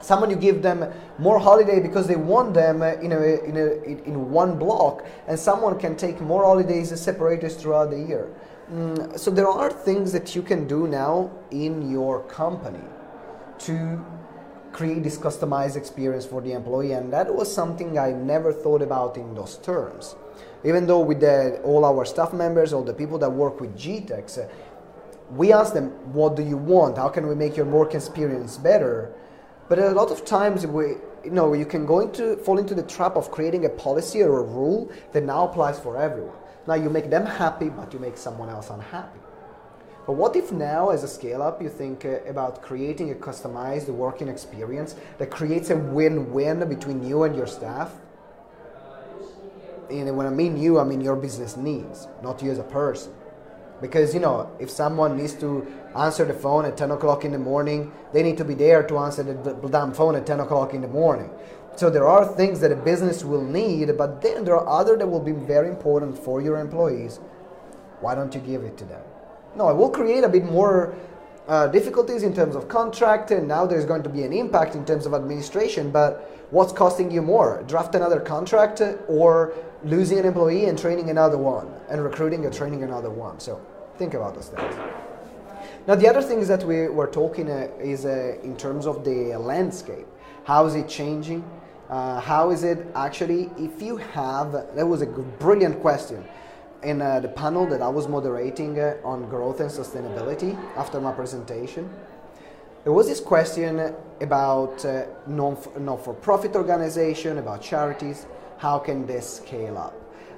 Someone 0.03 0.29
you 0.29 0.37
give 0.37 0.61
them 0.61 0.93
more 1.19 1.39
holiday 1.39 1.81
because 1.81 2.07
they 2.07 2.17
want 2.17 2.53
them 2.53 2.83
in, 2.83 3.13
a, 3.13 3.23
in, 3.45 3.57
a, 3.57 3.83
in 4.07 4.31
one 4.31 4.59
block, 4.59 5.07
and 5.27 5.39
someone 5.39 5.79
can 5.79 5.97
take 5.97 6.21
more 6.21 6.45
holidays 6.45 6.89
separated 7.01 7.53
throughout 7.53 7.91
the 7.91 7.99
year. 7.99 8.29
Mm, 8.71 9.19
so 9.19 9.31
there 9.31 9.49
are 9.49 9.71
things 9.71 10.13
that 10.13 10.37
you 10.37 10.43
can 10.43 10.67
do 10.67 10.87
now 10.87 11.31
in 11.51 11.91
your 11.91 12.23
company 12.25 12.85
to 13.61 14.05
create 14.73 15.03
this 15.03 15.17
customized 15.17 15.77
experience 15.77 16.27
for 16.27 16.43
the 16.43 16.53
employee, 16.53 16.93
and 16.93 17.11
that 17.13 17.35
was 17.35 17.53
something 17.53 17.99
I 17.99 18.13
never 18.13 18.53
thought 18.53 18.83
about 18.83 19.17
in 19.17 19.35
those 19.35 19.57
terms 19.59 20.17
even 20.65 20.87
though 20.87 21.01
with 21.01 21.21
the, 21.21 21.61
all 21.65 21.85
our 21.85 22.05
staff 22.05 22.33
members, 22.33 22.73
all 22.73 22.85
the 22.85 22.95
people 22.95 23.19
that 23.19 23.31
work 23.31 23.61
with 23.61 23.77
GDEX, 23.77 24.39
uh, 24.39 24.49
we 25.31 25.53
ask 25.53 25.73
them, 25.73 25.91
what 26.13 26.37
do 26.37 26.43
you 26.43 26.57
want? 26.57 26.99
How 26.99 27.09
can 27.09 27.27
we 27.27 27.35
make 27.35 27.57
your 27.57 27.67
work 27.67 27.95
experience 27.95 28.59
better? 28.59 29.13
But 29.69 29.79
a 29.79 29.91
lot 29.91 30.11
of 30.11 30.25
times 30.25 30.67
we, 30.67 30.97
you 31.25 31.31
know, 31.31 31.53
you 31.55 31.67
can 31.67 31.87
go 31.87 32.01
into, 32.01 32.37
fall 32.39 32.59
into 32.59 32.75
the 32.75 32.83
trap 32.83 33.17
of 33.17 33.31
creating 33.31 33.65
a 33.65 33.69
policy 33.69 34.23
or 34.23 34.41
a 34.41 34.43
rule 34.43 34.91
that 35.13 35.23
now 35.23 35.49
applies 35.49 35.79
for 35.79 35.97
everyone. 35.97 36.37
Now 36.67 36.75
you 36.75 36.91
make 36.91 37.11
them 37.11 37.27
happy, 37.27 37.69
but 37.69 37.93
you 37.93 37.99
make 37.99 38.17
someone 38.17 38.49
else 38.49 38.71
unhappy. 38.71 39.19
But 40.07 40.15
what 40.15 40.35
if 40.35 40.51
now, 40.51 40.91
as 40.91 41.05
a 41.05 41.09
scale 41.09 41.43
up, 41.43 41.63
you 41.63 41.69
think 41.69 42.05
uh, 42.05 42.21
about 42.25 42.61
creating 42.61 43.13
a 43.13 43.15
customized 43.15 43.89
working 43.89 44.29
experience 44.29 44.97
that 45.19 45.31
creates 45.31 45.71
a 45.71 45.77
win 45.77 46.33
win 46.33 46.69
between 46.69 47.07
you 47.07 47.23
and 47.23 47.37
your 47.37 47.47
staff? 47.47 47.93
and 49.93 50.17
when 50.17 50.27
I 50.27 50.31
mean 50.31 50.57
you, 50.57 50.79
I 50.79 50.85
mean 50.85 51.01
your 51.01 51.17
business 51.17 51.57
needs, 51.57 52.09
not 52.23 52.43
you 52.43 52.51
as 52.51 52.59
a 52.59 52.65
person. 52.65 53.13
Because 53.83 54.15
you 54.15 54.21
know, 54.21 54.51
if 54.59 54.71
someone 54.71 55.19
needs 55.19 55.35
to 55.35 55.67
answer 55.99 56.25
the 56.25 56.33
phone 56.33 56.65
at 56.65 56.77
10 56.77 56.93
o'clock 56.93 57.25
in 57.25 57.33
the 57.33 57.39
morning, 57.39 57.93
they 58.15 58.23
need 58.23 58.39
to 58.39 58.45
be 58.45 58.55
there 58.55 58.83
to 58.85 58.99
answer 58.99 59.23
the 59.23 59.69
damn 59.69 59.93
phone 59.93 60.17
at 60.17 60.25
10 60.25 60.41
o'clock 60.41 60.73
in 60.73 60.81
the 60.81 60.89
morning. 60.89 61.29
So 61.77 61.91
there 61.91 62.07
are 62.07 62.25
things 62.25 62.61
that 62.61 62.71
a 62.71 62.77
business 62.77 63.25
will 63.25 63.45
need, 63.45 63.97
but 63.99 64.23
then 64.23 64.45
there 64.45 64.57
are 64.57 64.81
other 64.81 64.97
that 64.97 65.07
will 65.07 65.21
be 65.21 65.33
very 65.33 65.69
important 65.69 66.19
for 66.19 66.41
your 66.41 66.59
employees. 66.59 67.19
Why 68.01 68.15
don't 68.15 68.35
you 68.35 68.41
give 68.41 68.63
it 68.63 68.77
to 68.79 68.85
them? 68.85 69.03
No, 69.57 69.71
it 69.71 69.75
will 69.75 69.91
create 69.91 70.25
a 70.25 70.29
bit 70.29 70.45
more 70.45 70.95
uh, 71.49 71.67
difficulties 71.69 72.23
in 72.23 72.35
terms 72.35 72.55
of 72.55 72.69
contract, 72.69 73.31
and 73.31 73.49
now 73.49 73.67
there's 73.67 73.85
going 73.85 74.03
to 74.03 74.09
be 74.09 74.23
an 74.23 74.33
impact 74.33 74.75
in 74.75 74.85
terms 74.85 75.07
of 75.07 75.15
administration. 75.15 75.91
But 75.91 76.47
what's 76.51 76.73
costing 76.73 77.11
you 77.11 77.23
more? 77.23 77.63
Draft 77.67 77.95
another 77.95 78.21
contract 78.21 78.81
or 79.09 79.55
losing 79.85 80.19
an 80.19 80.25
employee 80.25 80.67
and 80.67 80.79
training 80.79 81.11
another 81.11 81.39
one, 81.39 81.73
and 81.89 82.03
recruiting 82.03 82.45
and 82.45 82.55
training 82.55 82.83
another 82.83 83.11
one. 83.11 83.41
So 83.41 83.61
think 83.99 84.15
about 84.15 84.35
those 84.35 84.49
things. 84.49 84.75
Now, 85.87 85.97
the 85.97 86.09
other 86.09 86.23
things 86.23 86.47
that 86.49 86.63
we 86.63 86.89
were 86.89 87.09
talking 87.09 87.51
uh, 87.51 87.69
is 87.81 88.05
uh, 88.05 88.37
in 88.43 88.57
terms 88.57 88.87
of 88.87 89.05
the 89.05 89.37
landscape. 89.37 90.07
How 90.45 90.67
is 90.67 90.75
it 90.75 90.89
changing? 90.89 91.45
Uh, 91.89 92.21
how 92.21 92.51
is 92.51 92.63
it 92.63 92.87
actually, 92.95 93.51
if 93.59 93.83
you 93.83 93.97
have, 93.97 94.53
that 94.53 94.87
was 94.87 95.03
a 95.03 95.07
brilliant 95.07 95.81
question 95.81 96.25
in 96.83 97.03
uh, 97.03 97.21
the 97.21 97.29
panel 97.29 97.67
that 97.67 97.83
I 97.83 97.89
was 97.89 98.09
moderating 98.09 98.79
uh, 98.79 98.97
on 99.05 99.29
growth 99.29 99.61
and 99.61 99.71
sustainability 99.71 100.57
after 100.77 101.01
my 101.01 101.13
presentation. 101.13 101.91
There 102.85 102.93
was 102.93 103.07
this 103.07 103.21
question 103.21 103.95
about 104.21 104.85
uh, 104.85 105.05
non 105.27 105.57
for 105.57 106.15
profit 106.15 106.57
organization, 106.57 107.39
about 107.39 107.63
charities 107.63 108.27
how 108.63 108.79
can 108.79 109.05
this 109.07 109.39
scale 109.39 109.77
up? 109.77 109.93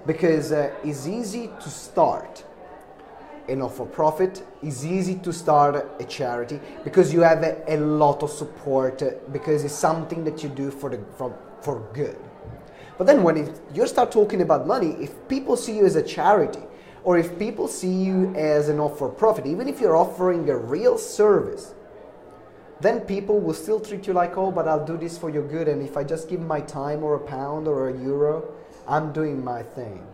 Because 0.07 0.50
uh, 0.50 0.73
it's 0.83 1.07
easy 1.07 1.50
to 1.61 1.69
start, 1.69 2.43
a 3.49 3.54
not-for-profit. 3.54 4.43
It's 4.62 4.83
easy 4.83 5.16
to 5.16 5.31
start 5.31 5.87
a 6.00 6.04
charity 6.04 6.59
because 6.85 7.12
you 7.12 7.21
have 7.21 7.43
a, 7.43 7.62
a 7.69 7.76
lot 7.76 8.23
of 8.23 8.31
support 8.31 9.02
uh, 9.02 9.11
because 9.31 9.62
it's 9.62 9.75
something 9.75 10.25
that 10.25 10.43
you 10.43 10.49
do 10.49 10.71
for 10.71 10.88
the 10.88 10.99
for, 11.19 11.38
for 11.61 11.87
good. 11.93 12.16
But 12.97 13.07
then 13.07 13.23
when 13.23 13.37
it, 13.37 13.61
you 13.75 13.87
start 13.87 14.11
talking 14.11 14.40
about 14.40 14.66
money, 14.66 14.97
if 15.00 15.12
people 15.28 15.54
see 15.54 15.76
you 15.76 15.85
as 15.85 15.97
a 15.97 16.02
charity, 16.02 16.62
or 17.02 17.19
if 17.19 17.38
people 17.38 17.69
see 17.69 17.93
you 17.93 18.35
as 18.35 18.71
a 18.71 18.75
not-for-profit, 18.75 19.45
even 19.45 19.69
if 19.69 19.81
you're 19.81 19.97
offering 19.97 20.49
a 20.49 20.57
real 20.57 20.97
service, 20.97 21.74
then 22.81 23.00
people 23.00 23.40
will 23.40 23.54
still 23.54 23.81
treat 23.81 24.07
you 24.07 24.12
like, 24.12 24.37
oh, 24.37 24.50
but 24.50 24.66
I'll 24.66 24.85
do 24.85 24.97
this 24.97 25.16
for 25.16 25.31
your 25.31 25.47
good, 25.47 25.69
and 25.69 25.83
if 25.83 25.97
I 25.97 26.04
just 26.04 26.28
give 26.28 26.40
my 26.40 26.61
time 26.61 27.02
or 27.02 27.14
a 27.14 27.21
pound 27.21 27.69
or 27.69 27.88
a 27.88 27.99
euro, 28.02 28.52
I'm 28.87 29.12
doing 29.12 29.43
my 29.43 29.62
thing. 29.62 30.07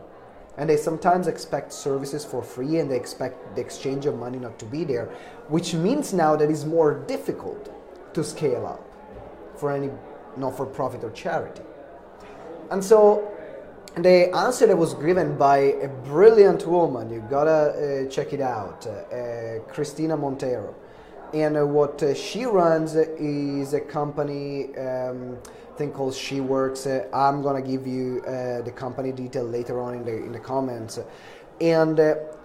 And 0.57 0.69
they 0.69 0.77
sometimes 0.77 1.27
expect 1.27 1.73
services 1.73 2.25
for 2.25 2.43
free 2.43 2.79
and 2.79 2.91
they 2.91 2.97
expect 2.97 3.55
the 3.55 3.63
exchange 3.63 4.05
of 4.05 4.19
money 4.19 4.39
not 4.39 4.59
to 4.59 4.67
be 4.67 4.85
there, 4.85 5.07
which 5.49 5.75
means 5.75 6.13
now 6.13 6.37
that 6.37 6.51
it's 6.51 6.65
more 6.65 7.03
difficult 7.07 7.73
to 8.15 8.23
scale 8.23 8.67
up 8.67 8.85
for 9.59 9.73
any 9.73 9.91
not 10.37 10.57
for 10.57 10.67
profit 10.67 11.03
or 11.03 11.11
charity. 11.11 11.63
And 12.71 12.85
so 12.85 13.33
the 13.97 14.35
answer 14.35 14.67
that 14.67 14.77
was 14.77 14.95
given 14.95 15.37
by 15.37 15.59
a 15.59 15.89
brilliant 15.89 16.67
woman, 16.67 17.11
you 17.11 17.25
gotta 17.29 18.07
uh, 18.07 18.11
check 18.11 18.33
it 18.33 18.41
out, 18.41 18.87
uh, 18.87 19.15
uh, 19.15 19.59
Christina 19.73 20.17
Montero. 20.17 20.75
And 21.33 21.57
uh, 21.57 21.67
what 21.67 22.03
uh, 22.03 22.15
she 22.15 22.45
runs 22.45 22.95
is 22.95 23.73
a 23.73 23.81
company, 23.81 24.77
um, 24.77 25.39
thing 25.77 25.93
called 25.93 26.15
She 26.15 26.41
Works. 26.41 26.87
Uh, 26.87 27.07
I'm 27.13 27.43
gonna 27.43 27.63
give 27.63 27.87
you 27.87 28.21
the 28.23 28.73
company 28.75 29.13
detail 29.13 29.45
later 29.45 29.81
on 29.81 29.95
in 29.95 30.05
the 30.05 30.17
in 30.17 30.33
the 30.33 30.41
comments. 30.41 30.99
And 31.61 31.99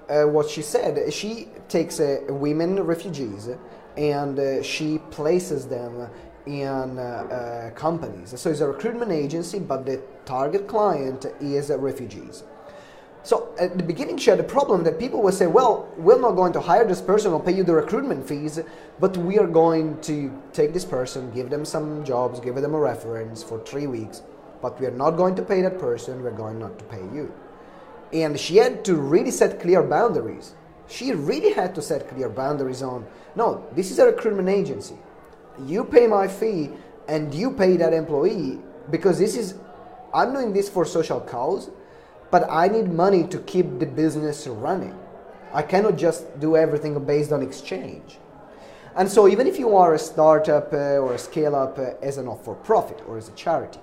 what 0.07 0.49
she 0.49 0.61
said, 0.61 1.11
she 1.11 1.47
takes 1.67 1.99
women 2.29 2.81
refugees 2.83 3.49
and 3.97 4.65
she 4.65 4.99
places 5.09 5.67
them 5.67 6.09
in 6.45 6.99
uh, 6.99 7.01
uh, 7.01 7.69
companies. 7.71 8.39
So 8.39 8.49
it's 8.49 8.59
a 8.59 8.67
recruitment 8.67 9.11
agency, 9.11 9.59
but 9.59 9.85
the 9.85 10.01
target 10.25 10.67
client 10.67 11.25
is 11.39 11.71
uh, 11.71 11.79
refugees. 11.79 12.43
So 13.25 13.53
at 13.59 13.77
the 13.77 13.83
beginning, 13.83 14.17
she 14.17 14.29
had 14.29 14.39
a 14.39 14.43
problem 14.43 14.83
that 14.83 14.99
people 14.99 15.21
would 15.23 15.33
say, 15.33 15.47
well, 15.47 15.89
we're 15.97 16.21
not 16.21 16.33
going 16.37 16.53
to 16.53 16.61
hire 16.61 16.85
this 16.85 17.01
person 17.01 17.33
or 17.33 17.41
pay 17.41 17.53
you 17.53 17.63
the 17.63 17.73
recruitment 17.73 18.27
fees, 18.27 18.59
but 18.99 19.17
we 19.17 19.37
are 19.39 19.47
going 19.47 19.99
to 20.01 20.31
take 20.53 20.71
this 20.71 20.85
person, 20.85 21.31
give 21.31 21.49
them 21.49 21.65
some 21.65 22.05
jobs, 22.05 22.39
give 22.39 22.55
them 22.55 22.73
a 22.73 22.79
reference 22.79 23.43
for 23.43 23.59
three 23.65 23.87
weeks, 23.87 24.21
but 24.61 24.79
we 24.79 24.85
are 24.85 24.91
not 24.91 25.17
going 25.17 25.35
to 25.35 25.41
pay 25.41 25.61
that 25.63 25.79
person, 25.79 26.23
we're 26.23 26.31
going 26.31 26.59
not 26.59 26.77
to 26.79 26.85
pay 26.85 27.03
you. 27.13 27.33
And 28.13 28.39
she 28.39 28.57
had 28.57 28.85
to 28.85 28.95
really 28.95 29.31
set 29.31 29.59
clear 29.59 29.81
boundaries. 29.83 30.53
She 30.87 31.11
really 31.11 31.51
had 31.51 31.73
to 31.75 31.81
set 31.81 32.07
clear 32.07 32.29
boundaries 32.29 32.83
on, 32.83 33.07
no, 33.35 33.65
this 33.73 33.89
is 33.91 33.99
a 33.99 34.05
recruitment 34.05 34.49
agency 34.49 34.95
you 35.63 35.83
pay 35.83 36.07
my 36.07 36.27
fee 36.27 36.69
and 37.07 37.33
you 37.33 37.51
pay 37.51 37.77
that 37.77 37.93
employee 37.93 38.59
because 38.91 39.19
this 39.19 39.35
is 39.35 39.55
I'm 40.13 40.33
doing 40.33 40.53
this 40.53 40.69
for 40.69 40.85
social 40.85 41.19
cause, 41.19 41.69
but 42.35 42.51
I 42.51 42.67
need 42.67 42.91
money 42.91 43.23
to 43.27 43.37
keep 43.53 43.79
the 43.79 43.85
business 43.85 44.45
running. 44.45 44.93
I 45.53 45.61
cannot 45.61 45.95
just 45.95 46.37
do 46.41 46.57
everything 46.57 46.93
based 47.05 47.31
on 47.31 47.41
exchange. 47.41 48.17
And 48.97 49.07
so, 49.09 49.29
even 49.29 49.47
if 49.47 49.57
you 49.57 49.77
are 49.77 49.93
a 49.93 49.97
startup 50.11 50.73
uh, 50.73 51.03
or 51.03 51.13
a 51.13 51.17
scale 51.17 51.55
up 51.55 51.79
uh, 51.79 51.91
as 52.01 52.17
a 52.17 52.23
not 52.23 52.43
for 52.43 52.55
profit 52.55 53.01
or 53.07 53.17
as 53.17 53.29
a 53.29 53.31
charity, 53.43 53.79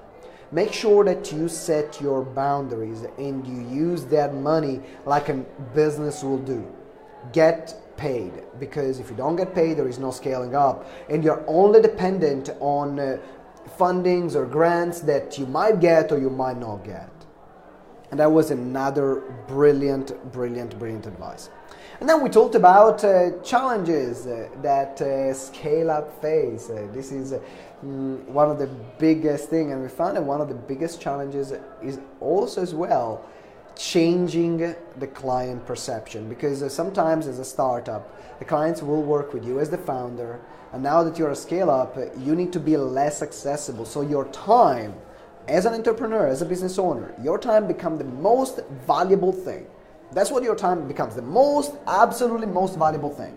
make 0.50 0.70
sure 0.70 1.02
that 1.02 1.32
you 1.32 1.48
set 1.48 1.98
your 1.98 2.20
boundaries 2.22 3.06
and 3.16 3.46
you 3.46 3.60
use 3.86 4.04
that 4.16 4.34
money 4.34 4.82
like 5.06 5.30
a 5.30 5.36
business 5.74 6.22
will 6.22 6.44
do. 6.54 6.60
Get 7.32 7.74
paid 7.96 8.32
because 8.60 8.98
if 8.98 9.08
you 9.08 9.16
don't 9.16 9.36
get 9.36 9.54
paid, 9.54 9.78
there 9.78 9.88
is 9.88 9.98
no 9.98 10.10
scaling 10.10 10.54
up, 10.54 10.86
and 11.08 11.24
you're 11.24 11.42
only 11.46 11.80
dependent 11.80 12.50
on 12.60 13.00
uh, 13.00 13.16
fundings 13.78 14.34
or 14.34 14.44
grants 14.44 15.00
that 15.00 15.38
you 15.38 15.46
might 15.46 15.80
get 15.80 16.12
or 16.12 16.18
you 16.18 16.28
might 16.28 16.58
not 16.58 16.84
get. 16.84 17.11
And 18.12 18.20
that 18.20 18.30
was 18.30 18.50
another 18.50 19.22
brilliant, 19.48 20.12
brilliant, 20.32 20.78
brilliant 20.78 21.06
advice. 21.06 21.48
And 21.98 22.06
then 22.06 22.22
we 22.22 22.28
talked 22.28 22.54
about 22.54 23.02
uh, 23.02 23.38
challenges 23.42 24.26
uh, 24.26 24.50
that 24.60 25.00
uh, 25.00 25.32
scale 25.32 25.90
up 25.90 26.20
face. 26.20 26.68
Uh, 26.68 26.88
this 26.92 27.10
is 27.10 27.32
mm, 27.82 28.22
one 28.26 28.50
of 28.50 28.58
the 28.58 28.66
biggest 28.98 29.48
thing, 29.48 29.72
and 29.72 29.80
we 29.80 29.88
found 29.88 30.16
that 30.16 30.22
one 30.22 30.42
of 30.42 30.48
the 30.48 30.54
biggest 30.54 31.00
challenges 31.00 31.54
is 31.82 32.00
also 32.20 32.60
as 32.60 32.74
well 32.74 33.24
changing 33.76 34.74
the 34.98 35.06
client 35.06 35.64
perception 35.64 36.28
because 36.28 36.62
uh, 36.62 36.68
sometimes 36.68 37.26
as 37.26 37.38
a 37.38 37.44
startup 37.44 38.14
the 38.38 38.44
clients 38.44 38.82
will 38.82 39.02
work 39.02 39.32
with 39.32 39.46
you 39.46 39.60
as 39.60 39.70
the 39.70 39.78
founder 39.78 40.38
and 40.74 40.82
now 40.82 41.02
that 41.02 41.18
you're 41.18 41.30
a 41.30 41.36
scale 41.36 41.70
up 41.70 41.96
uh, 41.96 42.04
you 42.18 42.34
need 42.34 42.52
to 42.52 42.60
be 42.60 42.76
less 42.76 43.22
accessible 43.22 43.86
so 43.86 44.02
your 44.02 44.26
time 44.26 44.92
as 45.48 45.66
an 45.66 45.74
entrepreneur 45.74 46.26
as 46.28 46.42
a 46.42 46.46
business 46.46 46.78
owner 46.78 47.14
your 47.22 47.38
time 47.38 47.66
becomes 47.66 47.98
the 47.98 48.04
most 48.04 48.60
valuable 48.86 49.32
thing. 49.32 49.66
That's 50.12 50.30
what 50.30 50.42
your 50.42 50.54
time 50.54 50.86
becomes 50.86 51.14
the 51.14 51.22
most 51.22 51.74
absolutely 51.86 52.46
most 52.46 52.78
valuable 52.78 53.10
thing. 53.10 53.34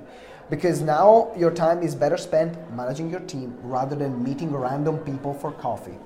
Because 0.49 0.81
now 0.81 1.31
your 1.35 1.51
time 1.51 1.81
is 1.81 1.95
better 1.95 2.17
spent 2.17 2.57
managing 2.75 3.09
your 3.09 3.21
team 3.21 3.57
rather 3.63 3.95
than 3.95 4.23
meeting 4.23 4.51
random 4.51 4.99
people 4.99 5.33
for 5.33 5.51
coffee. 5.53 5.97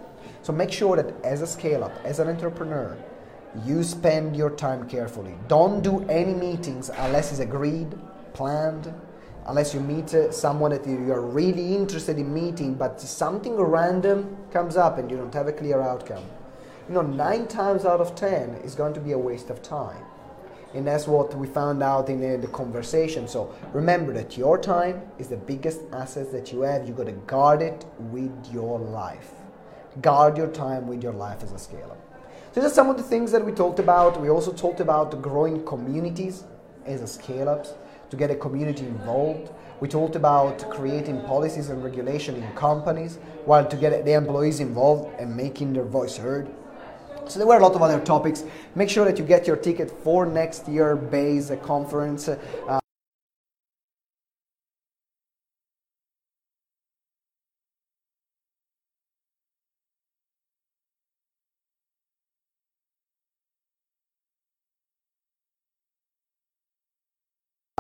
So 0.42 0.54
make 0.54 0.72
sure 0.72 0.96
that 0.96 1.14
as 1.26 1.42
a 1.42 1.48
scale 1.48 1.84
up 1.84 1.92
as 2.06 2.20
an 2.20 2.30
entrepreneur 2.30 2.98
you 3.66 3.84
spend 3.84 4.36
your 4.36 4.52
time 4.52 4.88
carefully. 4.88 5.36
Don't 5.48 5.82
do 5.82 6.06
any 6.08 6.34
meetings 6.34 6.90
unless 6.90 7.32
it's 7.32 7.40
agreed, 7.40 7.98
planned, 8.34 8.94
unless 9.50 9.74
you 9.74 9.80
meet 9.80 10.14
uh, 10.14 10.32
someone 10.32 10.70
that 10.70 10.86
you're 10.86 11.22
really 11.22 11.76
interested 11.76 12.20
in 12.20 12.32
meeting, 12.32 12.76
but 12.76 13.02
something 13.02 13.56
random 13.56 14.38
comes 14.52 14.78
up 14.78 15.00
and 15.00 15.10
you 15.10 15.18
don't 15.18 15.34
have 15.34 15.48
a 15.48 15.52
clear 15.52 15.82
outcome. 15.82 16.24
You 16.88 16.94
know, 16.94 17.02
nine 17.02 17.48
times 17.48 17.84
out 17.84 18.00
of 18.00 18.16
ten 18.16 18.50
is 18.64 18.76
going 18.76 18.94
to 18.94 19.00
be 19.00 19.14
a 19.14 19.18
waste 19.18 19.50
of 19.50 19.64
time. 19.64 20.04
And 20.76 20.86
that's 20.86 21.08
what 21.08 21.36
we 21.36 21.48
found 21.48 21.82
out 21.82 22.10
in 22.10 22.24
uh, 22.24 22.38
the 22.38 22.48
conversation. 22.48 23.28
So 23.28 23.52
remember 23.74 24.14
that 24.14 24.38
your 24.38 24.60
time 24.60 25.02
is 25.18 25.30
the 25.30 25.38
biggest 25.38 25.82
asset 25.92 26.32
that 26.32 26.54
you 26.54 26.62
have. 26.62 26.88
You 26.88 26.94
got 26.94 27.08
to 27.08 27.14
guard 27.14 27.64
it 27.64 27.86
with 27.98 28.54
your 28.54 28.78
life. 28.78 29.32
Guard 30.02 30.38
your 30.38 30.50
time 30.50 30.88
with 30.88 31.02
your 31.02 31.14
life 31.14 31.42
as 31.42 31.52
a 31.54 31.58
scaler. 31.58 31.98
These 32.54 32.66
are 32.66 32.70
some 32.70 32.88
of 32.88 32.98
the 32.98 33.04
things 33.04 33.32
that 33.32 33.44
we 33.44 33.52
talked 33.52 33.80
about. 33.80 34.22
We 34.22 34.30
also 34.30 34.54
talked 34.54 34.80
about 34.80 35.20
growing 35.24 35.66
communities 35.66 36.44
as 36.86 37.02
a 37.02 37.08
scale 37.08 37.50
ups 37.50 37.74
to 38.10 38.18
get 38.18 38.32
a 38.32 38.36
community 38.36 38.86
involved. 38.86 39.52
We 39.80 39.88
talked 39.88 40.16
about 40.16 40.70
creating 40.70 41.22
policies 41.22 41.70
and 41.70 41.84
regulation 41.84 42.36
in 42.36 42.56
companies 42.56 43.18
while 43.46 43.66
to 43.66 43.78
get 43.78 44.04
the 44.04 44.14
employees 44.14 44.60
involved 44.60 45.18
and 45.20 45.36
making 45.36 45.74
their 45.74 45.86
voice 45.86 46.18
heard. 46.18 46.50
So 47.28 47.38
there 47.38 47.48
were 47.48 47.58
a 47.58 47.62
lot 47.62 47.76
of 47.76 47.82
other 47.82 48.00
topics. 48.00 48.44
Make 48.76 48.90
sure 48.90 49.06
that 49.06 49.20
you 49.20 49.26
get 49.26 49.46
your 49.46 49.56
ticket 49.56 49.92
for 50.04 50.26
next 50.26 50.68
year 50.68 50.96
BASE 50.96 51.52
conference. 51.64 52.28
Uh, 52.28 52.80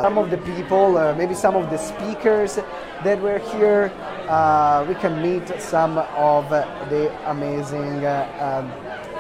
some 0.02 0.18
of 0.18 0.30
the 0.30 0.38
people, 0.38 0.98
uh, 0.98 1.14
maybe 1.16 1.34
some 1.34 1.56
of 1.56 1.70
the 1.70 1.78
speakers 1.78 2.56
that 3.04 3.20
were 3.22 3.40
here. 3.40 3.92
Uh, 4.28 4.86
we 4.88 4.96
can 4.96 5.22
meet 5.22 5.48
some 5.60 5.98
of 5.98 6.50
the 6.50 7.12
amazing 7.30 8.06
uh, 8.06 8.28
um, 8.40 8.72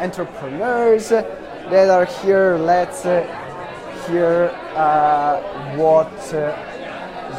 entrepreneurs 0.01 1.09
that 1.09 1.89
are 1.89 2.05
here. 2.05 2.57
Let's 2.57 3.05
uh, 3.05 3.23
hear 4.07 4.49
uh, 4.75 5.41
what 5.75 6.09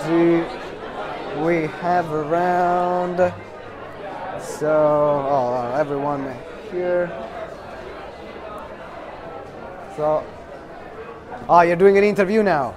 do 0.07 0.47
we 1.45 1.69
have 1.81 2.11
around. 2.13 3.17
So, 4.41 4.69
oh, 4.69 5.75
everyone 5.79 6.35
here. 6.71 7.09
So, 9.97 10.25
oh, 11.49 11.61
you're 11.63 11.77
doing 11.77 11.97
an 11.99 12.05
interview 12.05 12.43
now. 12.43 12.75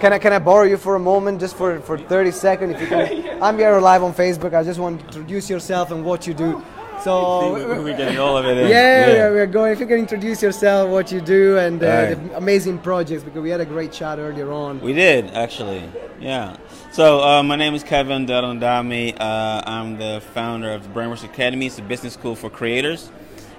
Can 0.00 0.12
I 0.12 0.18
can 0.18 0.32
I 0.32 0.38
borrow 0.38 0.64
you 0.64 0.76
for 0.76 0.94
a 0.94 1.00
moment, 1.00 1.40
just 1.40 1.56
for, 1.56 1.80
for 1.80 1.98
30 1.98 2.30
seconds? 2.30 2.74
If 2.74 2.80
you 2.80 2.86
can. 2.86 3.38
I'm 3.42 3.58
here 3.58 3.78
live 3.80 4.02
on 4.02 4.14
Facebook. 4.14 4.54
I 4.54 4.62
just 4.62 4.80
want 4.80 5.00
to 5.00 5.06
introduce 5.06 5.48
yourself 5.50 5.90
and 5.90 6.04
what 6.04 6.26
you 6.26 6.34
do. 6.34 6.62
So 7.02 7.52
we're 7.82 7.96
getting 7.96 8.18
all 8.18 8.36
of 8.36 8.46
it. 8.46 8.56
In. 8.56 8.68
Yeah, 8.68 9.12
yeah, 9.12 9.30
we're 9.30 9.46
going. 9.46 9.72
If 9.72 9.80
you 9.80 9.86
can 9.86 9.98
introduce 9.98 10.42
yourself, 10.42 10.88
what 10.88 11.12
you 11.12 11.20
do, 11.20 11.58
and 11.58 11.82
uh, 11.82 11.86
right. 11.86 12.14
the 12.14 12.36
amazing 12.36 12.78
projects, 12.78 13.22
because 13.22 13.42
we 13.42 13.50
had 13.50 13.60
a 13.60 13.66
great 13.66 13.92
chat 13.92 14.18
earlier 14.18 14.50
on. 14.52 14.80
We 14.80 14.92
did 14.94 15.30
actually. 15.32 15.82
Yeah. 16.20 16.56
So 16.92 17.20
uh, 17.22 17.42
my 17.42 17.56
name 17.56 17.74
is 17.74 17.82
Kevin 17.82 18.26
Dalandami. 18.26 19.20
Uh, 19.20 19.62
I'm 19.66 19.98
the 19.98 20.22
founder 20.32 20.72
of 20.72 20.82
the 20.84 20.88
Brainworks 20.88 21.24
Academy. 21.24 21.66
It's 21.66 21.78
a 21.78 21.82
business 21.82 22.14
school 22.14 22.36
for 22.36 22.48
creators. 22.48 23.10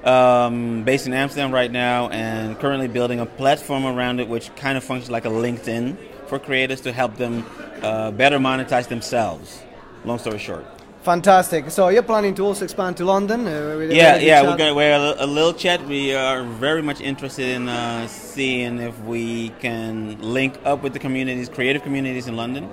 um, 0.05 0.83
based 0.83 1.07
in 1.07 1.13
Amsterdam 1.13 1.51
right 1.51 1.71
now, 1.71 2.09
and 2.09 2.57
currently 2.59 2.87
building 2.87 3.19
a 3.19 3.25
platform 3.25 3.85
around 3.85 4.19
it, 4.19 4.27
which 4.27 4.55
kind 4.55 4.77
of 4.77 4.83
functions 4.83 5.09
like 5.09 5.25
a 5.25 5.29
LinkedIn 5.29 5.97
for 6.27 6.39
creators 6.39 6.81
to 6.81 6.91
help 6.91 7.15
them 7.17 7.45
uh, 7.81 8.11
better 8.11 8.39
monetize 8.39 8.87
themselves. 8.87 9.61
Long 10.03 10.19
story 10.19 10.39
short. 10.39 10.65
Fantastic. 11.03 11.69
So 11.69 11.89
you're 11.89 12.01
planning 12.01 12.33
to 12.35 12.43
also 12.43 12.63
expand 12.65 12.97
to 12.97 13.05
London? 13.05 13.47
Uh, 13.47 13.77
Yeah, 13.91 14.17
yeah, 14.17 14.41
chat? 14.41 14.45
we're 14.45 14.57
gonna 14.57 14.73
we're 14.73 14.95
a, 14.95 15.23
a 15.23 15.27
little 15.27 15.53
chat. 15.53 15.85
We 15.85 16.15
are 16.15 16.43
very 16.43 16.81
much 16.81 16.99
interested 16.99 17.49
in 17.49 17.69
uh, 17.69 18.07
seeing 18.07 18.79
if 18.79 18.99
we 19.01 19.49
can 19.59 20.19
link 20.19 20.57
up 20.65 20.81
with 20.81 20.93
the 20.93 20.99
communities, 20.99 21.47
creative 21.47 21.83
communities 21.83 22.27
in 22.27 22.35
London. 22.35 22.69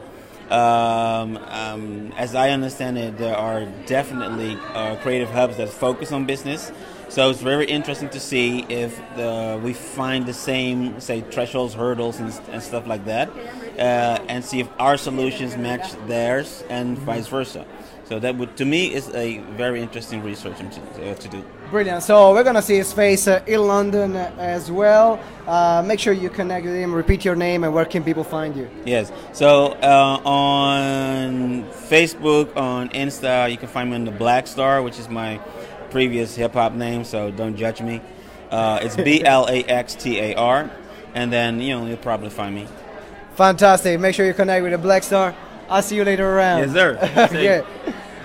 Um, 0.53 1.39
um, 1.49 2.13
as 2.19 2.35
I 2.35 2.51
understand 2.51 2.99
it, 2.99 3.17
there 3.17 3.35
are 3.35 3.65
definitely 3.87 4.59
uh, 4.75 4.97
creative 4.97 5.31
hubs 5.31 5.57
that 5.57 5.71
focus 5.71 6.13
on 6.13 6.27
business. 6.27 6.71
So 7.09 7.31
it's 7.31 7.41
very 7.41 7.65
interesting 7.67 8.11
to 8.11 8.21
see 8.21 8.67
if 8.69 9.01
the, 9.17 9.59
we 9.63 9.73
find 9.73 10.27
the 10.27 10.35
same, 10.35 11.01
say, 11.01 11.23
thresholds, 11.23 11.73
hurdles, 11.73 12.21
and, 12.21 12.39
and 12.51 12.63
stuff 12.63 12.87
like 12.87 13.07
that, 13.07 13.31
uh, 13.79 14.25
and 14.29 14.45
see 14.45 14.61
if 14.61 14.69
our 14.79 14.99
solutions 14.99 15.57
match 15.57 15.93
theirs 16.07 16.65
and 16.69 16.99
vice 16.99 17.29
versa. 17.29 17.65
So 18.05 18.19
that 18.19 18.37
would, 18.37 18.57
to 18.59 18.67
me, 18.67 18.93
is 18.93 19.09
a 19.15 19.39
very 19.57 19.81
interesting 19.81 20.23
research 20.23 20.59
to, 20.59 21.11
uh, 21.11 21.15
to 21.15 21.29
do. 21.29 21.45
Brilliant. 21.73 22.03
So 22.03 22.35
we're 22.35 22.45
gonna 22.45 22.61
see 22.61 22.77
his 22.77 22.93
face 22.93 23.27
uh, 23.27 23.43
in 23.47 23.67
London 23.67 24.15
uh, 24.15 24.31
as 24.37 24.71
well. 24.71 25.19
Uh, 25.47 25.83
make 25.83 26.01
sure 26.01 26.13
you 26.13 26.29
connect 26.29 26.67
with 26.67 26.75
him. 26.75 26.95
Repeat 26.95 27.25
your 27.25 27.35
name 27.35 27.65
and 27.65 27.73
where 27.73 27.87
can 27.87 28.05
people 28.05 28.25
find 28.25 28.55
you? 28.55 28.69
Yes. 28.85 29.11
So 29.33 29.69
uh, 29.83 30.21
on 30.23 31.65
Facebook, 31.89 32.55
on 32.59 32.91
Insta, 32.91 33.51
you 33.51 33.57
can 33.57 33.69
find 33.69 33.89
me 33.89 33.97
on 33.97 34.05
the 34.05 34.11
Blaxtar, 34.11 34.85
which 34.85 34.99
is 34.99 35.09
my 35.09 35.39
previous 35.89 36.37
hip 36.37 36.53
hop 36.53 36.75
name. 36.75 37.05
So 37.05 37.31
don't 37.31 37.57
judge 37.57 37.81
me. 37.81 38.03
Uh, 38.51 38.81
it's 38.83 38.97
B 39.09 39.25
L 39.25 39.47
A 39.49 39.65
X 39.65 39.95
T 39.95 40.21
A 40.21 40.35
R, 40.35 40.71
and 41.15 41.33
then 41.33 41.59
you 41.59 41.75
know 41.75 41.87
you'll 41.87 41.97
probably 41.97 42.29
find 42.29 42.55
me. 42.55 42.69
Fantastic. 43.37 43.99
Make 43.99 44.15
sure 44.15 44.27
you 44.27 44.35
connect 44.35 44.63
with 44.63 44.79
the 44.79 44.89
Blaxtar. 44.89 45.35
I'll 45.71 45.81
see 45.81 45.97
you 45.97 46.05
later 46.05 46.37
around. 46.37 46.59
Yes, 46.59 46.73
sir. 46.73 46.99
okay. 47.33 47.65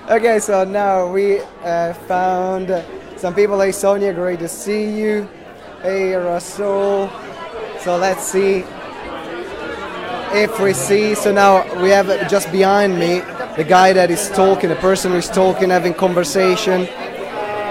Okay, 0.10 0.40
so 0.40 0.66
now 0.66 1.10
we 1.10 1.40
uh, 1.64 1.94
found 1.94 2.70
some 3.18 3.34
people. 3.36 3.60
Hey, 3.60 3.72
Sonia, 3.72 4.14
great 4.14 4.40
to 4.40 4.48
see 4.48 5.00
you. 5.00 5.28
Hey, 5.82 6.14
Rasul. 6.16 7.10
So 7.82 7.98
let's 7.98 8.24
see 8.24 8.64
if 10.34 10.60
we 10.60 10.74
see. 10.74 11.16
So 11.16 11.32
now 11.32 11.64
we 11.82 11.90
have 11.90 12.08
just 12.30 12.52
behind 12.52 12.98
me 13.00 13.20
the 13.56 13.64
guy 13.68 13.94
that 13.94 14.12
is 14.12 14.30
talking, 14.30 14.70
the 14.70 14.76
person 14.76 15.12
who 15.12 15.18
is 15.18 15.30
talking, 15.30 15.70
having 15.70 15.94
conversation. 15.94 16.86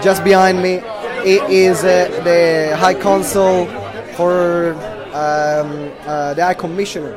Just 0.03 0.25
behind 0.25 0.62
me 0.62 0.79
i- 0.81 1.47
is 1.49 1.83
uh, 1.85 2.09
the 2.25 2.76
High 2.76 2.95
Consul 2.95 3.67
for 4.15 4.73
um, 5.12 5.91
uh, 6.07 6.35
the 6.35 6.43
High 6.45 6.55
Commissioner 6.55 7.17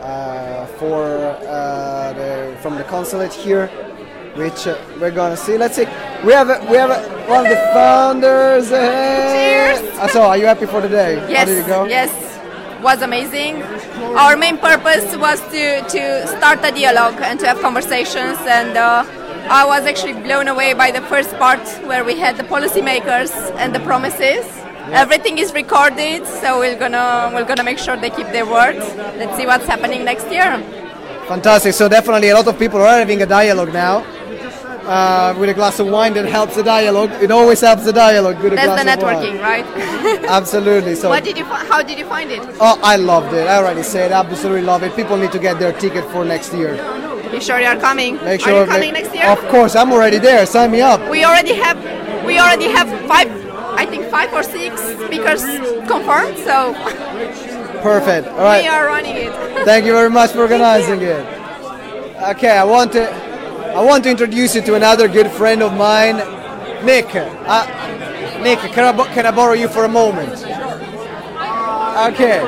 uh, 0.00 0.66
for 0.78 1.04
uh, 1.04 2.12
the, 2.12 2.56
from 2.60 2.76
the 2.76 2.84
consulate 2.84 3.32
here, 3.32 3.68
which 4.36 4.66
uh, 4.66 4.78
we're 5.00 5.10
gonna 5.10 5.36
see. 5.36 5.56
Let's 5.58 5.76
see. 5.76 5.86
We 6.24 6.32
have 6.32 6.48
a, 6.48 6.64
we 6.70 6.76
have 6.76 6.90
a, 6.90 7.00
one 7.28 7.44
of 7.46 7.50
the 7.50 7.56
founders. 7.74 8.68
Hey. 8.70 9.74
Cheers. 9.80 9.98
Uh, 9.98 10.08
so, 10.08 10.22
are 10.22 10.36
you 10.38 10.46
happy 10.46 10.66
for 10.66 10.80
the 10.80 10.88
day? 10.88 11.18
How 11.20 11.28
Yes, 11.28 11.48
did 11.48 11.58
it 11.58 11.66
go? 11.66 11.84
yes, 11.86 12.10
was 12.82 13.02
amazing. 13.02 13.62
Our 14.16 14.36
main 14.36 14.58
purpose 14.58 15.16
was 15.16 15.40
to, 15.52 15.80
to 15.82 16.26
start 16.26 16.58
a 16.64 16.70
dialogue 16.72 17.18
and 17.22 17.38
to 17.40 17.46
have 17.46 17.60
conversations, 17.60 18.38
and 18.40 18.76
uh, 18.76 19.04
I 19.48 19.64
was 19.66 19.84
actually 19.86 20.14
blown 20.14 20.48
away 20.48 20.74
by 20.74 20.90
the 20.90 21.02
first 21.02 21.30
part 21.38 21.60
where 21.86 22.04
we 22.04 22.18
had 22.18 22.36
the 22.36 22.44
policymakers 22.44 23.30
and 23.56 23.74
the 23.74 23.80
promises. 23.80 24.44
Everything 24.90 25.38
is 25.38 25.52
recorded, 25.54 26.26
so 26.26 26.58
we're 26.58 26.76
gonna 26.78 27.30
we're 27.32 27.44
gonna 27.44 27.62
make 27.62 27.78
sure 27.78 27.96
they 27.96 28.10
keep 28.10 28.26
their 28.28 28.44
word. 28.44 28.76
Let's 29.16 29.36
see 29.36 29.46
what's 29.46 29.66
happening 29.66 30.04
next 30.04 30.26
year. 30.30 30.58
Fantastic. 31.28 31.72
So 31.74 31.88
definitely 31.88 32.30
a 32.30 32.34
lot 32.34 32.48
of 32.48 32.58
people 32.58 32.80
are 32.82 32.98
having 32.98 33.22
a 33.22 33.26
dialogue 33.26 33.72
now. 33.72 34.04
Uh, 34.84 35.34
with 35.38 35.48
a 35.48 35.54
glass 35.54 35.78
of 35.78 35.86
wine 35.86 36.12
that 36.14 36.24
helps 36.26 36.56
the 36.56 36.62
dialogue. 36.62 37.10
It 37.22 37.30
always 37.30 37.60
helps 37.60 37.84
the 37.84 37.92
dialogue 37.92 38.42
with 38.42 38.52
a 38.54 38.56
That's 38.56 38.66
glass 38.66 38.84
the 38.84 38.90
networking, 38.90 39.40
right? 39.40 39.64
Absolutely. 40.28 40.94
So 40.96 41.08
what 41.08 41.22
did 41.24 41.38
you? 41.38 41.44
fi- 41.44 41.64
How 41.66 41.82
did 41.82 41.98
you 41.98 42.04
find 42.04 42.30
it? 42.30 42.40
Oh, 42.60 42.78
I 42.82 42.96
loved 42.96 43.32
it. 43.32 43.46
I 43.46 43.58
already 43.58 43.82
said, 43.82 44.10
absolutely 44.12 44.62
love 44.62 44.82
it. 44.82 44.94
People 44.96 45.16
need 45.16 45.32
to 45.32 45.38
get 45.38 45.58
their 45.58 45.72
ticket 45.72 46.04
for 46.10 46.24
next 46.24 46.52
year. 46.52 46.74
You 47.32 47.40
sure 47.40 47.60
you 47.60 47.66
are 47.66 47.76
coming? 47.76 48.16
Make 48.24 48.40
sure. 48.40 48.52
Are 48.52 48.60
you 48.64 48.70
coming 48.70 48.92
next 48.92 49.14
year? 49.14 49.26
Of 49.26 49.38
course, 49.48 49.76
I'm 49.76 49.92
already 49.92 50.18
there. 50.18 50.44
Sign 50.46 50.70
me 50.70 50.80
up. 50.80 51.08
We 51.10 51.24
already 51.24 51.54
have 51.54 51.78
we 52.26 52.38
already 52.38 52.68
have 52.68 52.88
five 53.08 53.28
I 53.74 53.86
think 53.86 54.04
five 54.10 54.32
or 54.32 54.42
six 54.42 54.80
speakers 55.06 55.42
confirmed, 55.88 56.36
so 56.38 56.74
Perfect. 57.82 58.28
All 58.28 58.60
we 58.60 58.66
are 58.68 58.86
running 58.86 59.16
it. 59.16 59.32
Thank 59.64 59.86
you 59.86 59.92
very 59.92 60.10
much 60.10 60.32
for 60.32 60.40
organizing 60.42 61.02
it. 61.02 61.24
Okay, 62.30 62.50
I 62.56 62.62
want 62.62 62.92
to, 62.92 63.02
I 63.74 63.82
want 63.82 64.04
to 64.04 64.10
introduce 64.10 64.54
you 64.54 64.62
to 64.62 64.74
another 64.74 65.08
good 65.08 65.30
friend 65.30 65.62
of 65.62 65.72
mine, 65.74 66.16
Nick. 66.84 67.06
Uh, 67.14 67.66
Nick, 68.42 68.58
can 68.58 68.84
I, 68.84 68.92
bo- 68.92 69.04
can 69.06 69.24
I 69.26 69.30
borrow 69.30 69.54
you 69.54 69.68
for 69.68 69.84
a 69.84 69.88
moment? 69.88 70.32
Okay. 72.12 72.42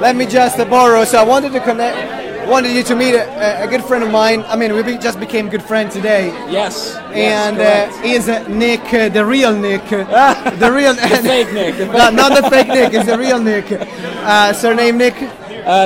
Let 0.00 0.16
me 0.16 0.26
just 0.26 0.58
uh, 0.58 0.64
borrow. 0.64 1.04
So 1.04 1.18
I 1.18 1.22
wanted 1.24 1.52
to 1.52 1.60
connect, 1.60 2.48
wanted 2.48 2.72
you 2.72 2.82
to 2.84 2.96
meet 2.96 3.14
a, 3.14 3.62
a 3.64 3.68
good 3.68 3.84
friend 3.84 4.02
of 4.02 4.10
mine. 4.10 4.42
I 4.48 4.56
mean, 4.56 4.74
we 4.74 4.82
be, 4.82 4.98
just 4.98 5.20
became 5.20 5.48
good 5.48 5.62
friends 5.62 5.94
today. 5.94 6.28
Yes. 6.50 6.96
and 7.12 7.56
yes, 7.56 7.94
uh, 7.96 8.02
is 8.06 8.28
uh, 8.28 8.46
Nick, 8.48 8.92
uh, 8.92 9.08
the 9.10 9.24
real 9.24 9.54
Nick, 9.56 9.84
the 9.88 10.70
real 10.72 10.94
the 10.94 11.20
fake 11.22 11.52
Nick, 11.52 11.78
no, 11.92 12.10
not 12.10 12.40
the 12.42 12.48
fake 12.50 12.68
Nick, 12.68 12.92
it's 12.94 13.06
the 13.06 13.18
real 13.18 13.40
Nick. 13.40 13.66
Uh, 13.70 14.52
surname 14.52 14.98
Nick, 14.98 15.14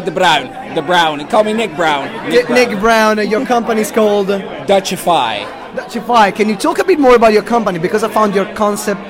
the 0.01 0.11
Brown. 0.11 0.75
The 0.75 0.83
Brown. 0.83 1.27
Call 1.29 1.45
me 1.45 1.53
Nick 1.53 1.75
Brown. 1.75 2.31
Nick, 2.31 2.49
Nick 2.49 2.79
Brown. 2.79 3.18
Uh, 3.18 3.23
your 3.23 3.45
company's 3.45 3.90
called 3.90 4.31
uh, 4.31 4.40
Dutchify. 4.66 5.45
Dutchify. 5.75 6.35
Can 6.35 6.49
you 6.49 6.57
talk 6.57 6.79
a 6.79 6.85
bit 6.85 7.01
more 7.01 7.16
about 7.16 7.33
your 7.33 7.42
company 7.42 7.79
because 7.79 8.05
I 8.05 8.09
found 8.09 8.35
your 8.35 8.47
concept 8.55 9.01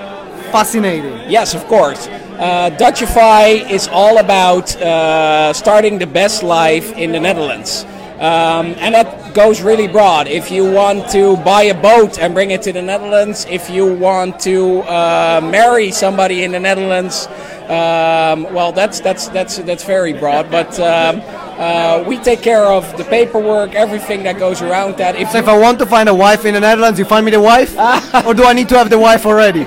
fascinating. 0.52 1.30
Yes, 1.30 1.54
of 1.54 1.66
course. 1.66 2.06
Uh, 2.06 2.70
Dutchify 2.78 3.70
is 3.70 3.88
all 3.88 4.18
about 4.18 4.76
uh, 4.76 5.52
starting 5.54 5.98
the 5.98 6.06
best 6.06 6.42
life 6.42 6.92
in 6.92 7.10
the 7.10 7.20
Netherlands. 7.20 7.84
Um, 8.20 8.76
and 8.78 8.94
that 8.94 9.21
goes 9.34 9.60
really 9.62 9.88
broad. 9.88 10.26
If 10.28 10.50
you 10.50 10.70
want 10.70 11.10
to 11.10 11.36
buy 11.38 11.62
a 11.64 11.74
boat 11.80 12.18
and 12.18 12.34
bring 12.34 12.50
it 12.50 12.62
to 12.62 12.72
the 12.72 12.82
Netherlands, 12.82 13.46
if 13.48 13.70
you 13.70 13.86
want 13.86 14.40
to 14.40 14.80
uh, 14.82 15.40
marry 15.42 15.90
somebody 15.90 16.44
in 16.44 16.52
the 16.52 16.60
Netherlands, 16.60 17.26
um, 17.68 18.42
well, 18.52 18.72
that's 18.72 19.00
that's 19.00 19.28
that's 19.28 19.56
that's 19.58 19.84
very 19.84 20.12
broad. 20.12 20.50
But 20.50 20.78
um, 20.80 21.22
uh, 21.24 22.04
we 22.06 22.18
take 22.18 22.42
care 22.42 22.64
of 22.66 22.96
the 22.98 23.04
paperwork, 23.04 23.74
everything 23.74 24.22
that 24.24 24.38
goes 24.38 24.60
around 24.62 24.96
that. 24.98 25.16
If 25.16 25.30
So 25.30 25.38
if 25.38 25.48
I 25.48 25.56
want 25.56 25.78
to 25.78 25.86
find 25.86 26.08
a 26.08 26.14
wife 26.14 26.44
in 26.44 26.54
the 26.54 26.60
Netherlands, 26.60 26.98
you 26.98 27.04
find 27.04 27.24
me 27.24 27.30
the 27.30 27.40
wife, 27.40 27.76
or 28.26 28.34
do 28.34 28.44
I 28.44 28.52
need 28.52 28.68
to 28.70 28.78
have 28.78 28.90
the 28.90 28.98
wife 28.98 29.24
already? 29.26 29.60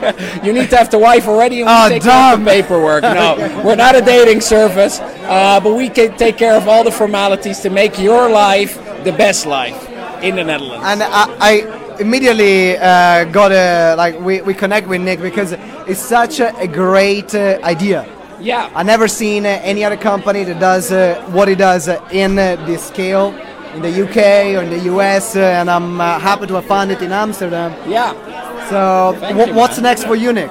You 0.43 0.53
need 0.53 0.69
to 0.71 0.77
have 0.77 0.91
the 0.91 0.99
wife 0.99 1.27
already 1.27 1.61
and 1.61 1.67
we 1.69 1.73
Oh, 1.73 1.89
take 1.89 2.03
care 2.03 2.33
of 2.33 2.39
damn. 2.39 2.43
the 2.43 2.51
paperwork. 2.51 3.03
No, 3.03 3.61
we're 3.63 3.75
not 3.75 3.95
a 3.95 4.01
dating 4.01 4.41
service, 4.41 4.99
uh, 4.99 5.59
but 5.63 5.73
we 5.75 5.89
can 5.89 6.17
take 6.17 6.37
care 6.37 6.55
of 6.55 6.67
all 6.67 6.83
the 6.83 6.91
formalities 6.91 7.59
to 7.61 7.69
make 7.69 7.97
your 7.97 8.29
life 8.29 8.77
the 9.05 9.13
best 9.13 9.45
life 9.45 9.79
in 10.21 10.35
the 10.35 10.43
Netherlands. 10.43 10.83
and 10.85 11.03
I, 11.03 11.25
I 11.39 11.97
immediately 11.99 12.77
uh, 12.77 13.25
got 13.25 13.51
a 13.51 13.95
like 13.95 14.19
we, 14.19 14.41
we 14.41 14.53
connect 14.53 14.87
with 14.87 15.01
Nick 15.01 15.21
because 15.21 15.53
it's 15.87 16.01
such 16.01 16.39
a, 16.39 16.55
a 16.57 16.67
great 16.67 17.33
uh, 17.33 17.59
idea. 17.63 18.05
yeah, 18.41 18.69
I 18.75 18.83
never 18.83 19.07
seen 19.07 19.45
uh, 19.45 19.59
any 19.63 19.83
other 19.85 19.97
company 19.97 20.43
that 20.43 20.59
does 20.59 20.91
uh, 20.91 21.23
what 21.31 21.47
it 21.47 21.57
does 21.57 21.87
uh, 21.87 22.03
in 22.11 22.37
uh, 22.37 22.55
this 22.65 22.83
scale 22.87 23.33
in 23.75 23.81
the 23.81 24.03
UK 24.03 24.55
or 24.55 24.63
in 24.63 24.69
the 24.69 24.83
US, 24.93 25.35
uh, 25.35 25.39
and 25.59 25.69
I'm 25.69 25.99
uh, 25.99 26.19
happy 26.19 26.47
to 26.47 26.55
have 26.55 26.65
found 26.65 26.91
it 26.91 27.01
in 27.01 27.11
Amsterdam. 27.11 27.71
yeah. 27.89 28.13
So, 28.69 29.13
you, 29.29 29.53
what's 29.53 29.77
man. 29.77 29.83
next 29.83 30.05
for 30.05 30.15
you, 30.15 30.33
Nick? 30.33 30.49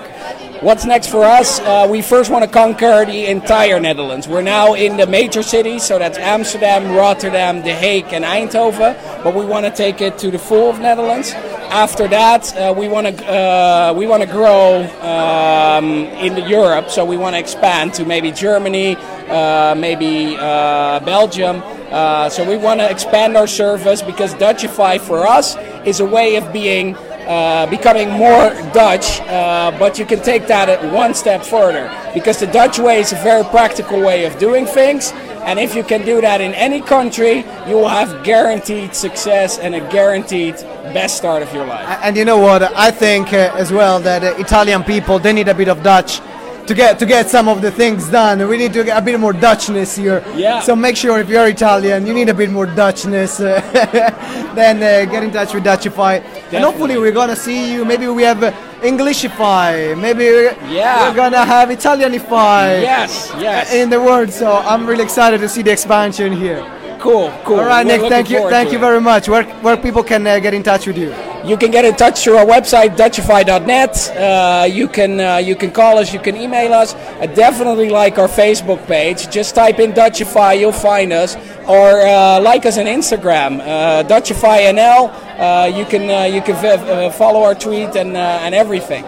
What's 0.65 0.87
next 0.87 1.09
for 1.09 1.25
us? 1.25 1.61
Uh, 1.61 1.87
we 1.91 2.01
first 2.01 2.31
want 2.31 2.43
to 2.43 2.51
conquer 2.51 3.05
the 3.05 3.27
entire 3.27 3.79
Netherlands. 3.79 4.27
We're 4.27 4.41
now 4.41 4.73
in 4.73 4.97
the 4.97 5.07
major 5.07 5.43
cities, 5.43 5.83
so 5.83 5.99
that's 5.99 6.17
Amsterdam, 6.17 6.97
Rotterdam, 6.97 7.61
The 7.61 7.75
Hague, 7.75 8.15
and 8.15 8.25
Eindhoven. 8.25 8.97
But 9.23 9.35
we 9.35 9.45
want 9.45 9.67
to 9.67 9.71
take 9.71 10.01
it 10.01 10.17
to 10.21 10.31
the 10.31 10.39
full 10.39 10.71
of 10.71 10.81
Netherlands. 10.81 11.33
After 11.69 12.09
that, 12.09 12.57
uh, 12.57 12.73
we 12.75 12.89
want 12.89 13.09
to 13.09 13.31
uh, 13.31 13.93
we 13.95 14.07
want 14.07 14.23
to 14.23 14.27
grow 14.27 14.85
um, 15.03 16.05
in 16.25 16.49
Europe. 16.49 16.89
So 16.89 17.05
we 17.05 17.19
want 17.19 17.35
to 17.35 17.41
expand 17.41 17.93
to 17.95 18.07
maybe 18.07 18.33
Germany, 18.33 18.97
uh, 19.29 19.75
maybe 19.77 20.35
uh, 20.41 21.01
Belgium. 21.01 21.63
Uh, 21.91 22.31
so 22.31 22.43
we 22.49 22.57
want 22.57 22.81
to 22.81 22.91
expand 22.91 23.37
our 23.37 23.47
service 23.47 24.01
because 24.01 24.33
Dutchify 24.37 24.99
for 24.99 25.27
us 25.27 25.57
is 25.85 26.01
a 26.01 26.07
way 26.07 26.37
of 26.37 26.55
being 26.55 26.97
uh, 27.27 27.67
becoming 27.67 28.11
more 28.11 28.51
Dutch, 28.73 29.21
uh, 29.23 29.75
but 29.79 29.99
you 29.99 30.07
can 30.07 30.21
take 30.23 30.47
that 30.47 30.69
at 30.69 30.93
one 30.93 31.15
step 31.15 31.43
further 31.43 31.91
because 32.13 32.39
the 32.39 32.47
Dutch 32.47 32.79
way 32.79 33.01
is 33.01 33.13
a 33.13 33.17
very 33.17 33.45
practical 33.45 34.01
way 34.01 34.25
of 34.25 34.39
doing 34.39 34.67
things. 34.67 35.13
And 35.45 35.59
if 35.59 35.75
you 35.75 35.85
can 35.85 36.05
do 36.07 36.21
that 36.23 36.41
in 36.41 36.55
any 36.55 36.81
country, 36.81 37.45
you 37.69 37.75
will 37.77 37.89
have 37.89 38.25
guaranteed 38.25 38.95
success 38.95 39.59
and 39.59 39.75
a 39.75 39.81
guaranteed 39.91 40.55
best 40.95 41.17
start 41.17 41.43
of 41.43 41.53
your 41.53 41.67
life. 41.67 41.87
And 42.03 42.17
you 42.17 42.25
know 42.25 42.39
what? 42.39 42.63
I 42.63 42.91
think 42.91 43.33
uh, 43.33 43.53
as 43.55 43.71
well 43.71 44.01
that 44.01 44.25
uh, 44.25 44.35
Italian 44.39 44.83
people 44.85 45.19
they 45.19 45.33
need 45.33 45.49
a 45.49 45.55
bit 45.55 45.69
of 45.69 45.83
Dutch 45.83 46.21
to 46.67 46.75
get 46.75 46.99
to 46.99 47.07
get 47.07 47.29
some 47.29 47.49
of 47.49 47.61
the 47.61 47.71
things 47.71 48.09
done. 48.09 48.47
We 48.49 48.57
need 48.57 48.73
to 48.73 48.85
get 48.85 48.97
a 48.97 49.03
bit 49.03 49.19
more 49.21 49.33
Dutchness 49.33 49.97
here. 49.99 50.25
Yeah. 50.35 50.61
So 50.61 50.75
make 50.75 50.97
sure 50.97 51.19
if 51.21 51.29
you're 51.29 51.47
Italian, 51.49 52.07
you 52.07 52.15
need 52.15 52.29
a 52.29 52.35
bit 52.35 52.51
more 52.51 52.67
Dutchness. 52.67 53.41
Then 54.55 54.77
uh, 54.77 55.11
get 55.11 55.25
in 55.25 55.33
touch 55.33 55.53
with 55.53 55.65
Dutchify, 55.65 56.23
and 56.53 56.63
hopefully 56.63 56.97
we're 56.97 57.13
gonna 57.13 57.35
see 57.35 57.73
you. 57.73 57.85
Maybe 57.85 58.07
we 58.07 58.23
have 58.23 58.41
uh, 58.43 58.53
Englishify. 58.83 60.01
Maybe 60.01 60.25
we're, 60.25 60.57
Yeah. 60.69 61.09
we're 61.09 61.17
gonna 61.17 61.45
have 61.45 61.71
Italianify. 61.71 62.81
Yes, 62.81 63.33
yes. 63.39 63.73
In 63.75 63.91
the 63.91 64.01
world, 64.01 64.31
so 64.31 64.53
I'm 64.53 64.87
really 64.87 65.03
excited 65.03 65.41
to 65.41 65.49
see 65.49 65.63
the 65.63 65.73
expansion 65.73 66.33
here. 66.33 66.65
Cool, 67.01 67.33
cool. 67.45 67.59
All 67.61 67.67
right, 67.67 67.85
Nick. 67.87 68.03
Thank 68.03 68.31
you, 68.31 68.49
thank 68.49 68.71
you 68.73 68.79
very 68.79 69.01
much. 69.01 69.29
Where 69.29 69.43
where 69.61 69.77
people 69.77 70.05
can 70.05 70.25
uh, 70.27 70.39
get 70.39 70.55
in 70.55 70.63
touch 70.63 70.87
with 70.87 70.97
you? 70.99 71.13
You 71.45 71.59
can 71.59 71.71
get 71.71 71.85
in 71.85 71.95
touch 71.95 72.25
through 72.25 72.39
our 72.39 72.47
website, 72.47 72.97
Dutchify.net. 72.97 74.11
Uh, 74.17 74.65
you 74.65 74.89
can 74.89 75.21
uh, 75.21 75.37
you 75.37 75.55
can 75.55 75.71
call 75.71 75.99
us, 75.99 76.13
you 76.13 76.19
can 76.19 76.37
email 76.37 76.73
us. 76.73 76.95
I 77.21 77.27
definitely 77.27 77.91
like 77.91 78.19
our 78.19 78.29
Facebook 78.29 78.87
page. 78.87 79.29
Just 79.31 79.55
type 79.55 79.79
in 79.79 79.93
Dutchify, 79.93 80.59
you'll 80.59 80.73
find 80.73 81.13
us. 81.13 81.37
Or 81.69 82.01
uh, 82.01 82.41
like 82.41 82.65
us 82.65 82.79
on 82.79 82.87
Instagram, 82.87 83.61
uh, 83.61 84.05
DutchifyNL. 84.09 85.13
Uh, 85.39 85.67
you 85.77 85.85
can 85.85 86.11
uh, 86.11 86.25
you 86.25 86.41
can 86.41 86.57
v- 86.57 86.69
uh, 86.91 87.11
follow 87.11 87.43
our 87.43 87.55
tweet 87.55 87.95
and 87.95 88.17
uh, 88.17 88.41
and 88.43 88.55
everything. 88.55 89.05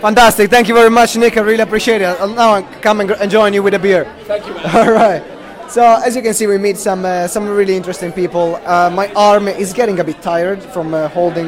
Fantastic. 0.00 0.50
Thank 0.50 0.68
you 0.68 0.74
very 0.74 0.90
much, 0.90 1.16
Nick. 1.16 1.36
I 1.36 1.40
really 1.40 1.62
appreciate 1.62 2.02
it. 2.02 2.06
I'll 2.20 2.28
now 2.28 2.62
come 2.82 3.00
and, 3.00 3.10
and 3.10 3.30
join 3.30 3.52
you 3.52 3.62
with 3.64 3.74
a 3.74 3.78
beer. 3.80 4.04
Thank 4.26 4.46
you, 4.46 4.54
man. 4.54 4.76
All 4.76 4.92
right. 4.92 5.33
So 5.74 5.82
as 5.82 6.14
you 6.14 6.22
can 6.22 6.34
see, 6.34 6.46
we 6.46 6.56
meet 6.56 6.76
some 6.76 7.04
uh, 7.04 7.26
some 7.26 7.48
really 7.48 7.76
interesting 7.76 8.12
people. 8.12 8.60
Uh, 8.64 8.90
my 8.94 9.12
arm 9.14 9.48
is 9.48 9.72
getting 9.72 9.98
a 9.98 10.04
bit 10.04 10.22
tired 10.22 10.62
from 10.62 10.94
uh, 10.94 11.08
holding 11.08 11.46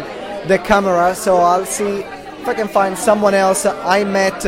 the 0.49 0.59
camera, 0.65 1.15
so 1.15 1.37
I'll 1.37 1.65
see 1.65 2.01
if 2.41 2.49
I 2.49 2.55
can 2.55 2.67
find 2.67 2.99
someone 2.99 3.35
else 3.35 3.65
I 3.67 4.03
met 4.03 4.43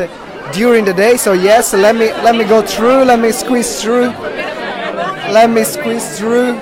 during 0.51 0.83
the 0.83 0.93
day. 0.93 1.15
So 1.15 1.31
yes, 1.31 1.71
let 1.71 1.95
me 1.95 2.07
let 2.27 2.35
me 2.35 2.43
go 2.43 2.61
through. 2.61 3.05
Let 3.05 3.21
me 3.21 3.31
squeeze 3.31 3.81
through. 3.81 4.11
Let 5.31 5.49
me 5.49 5.63
squeeze 5.63 6.19
through. 6.19 6.59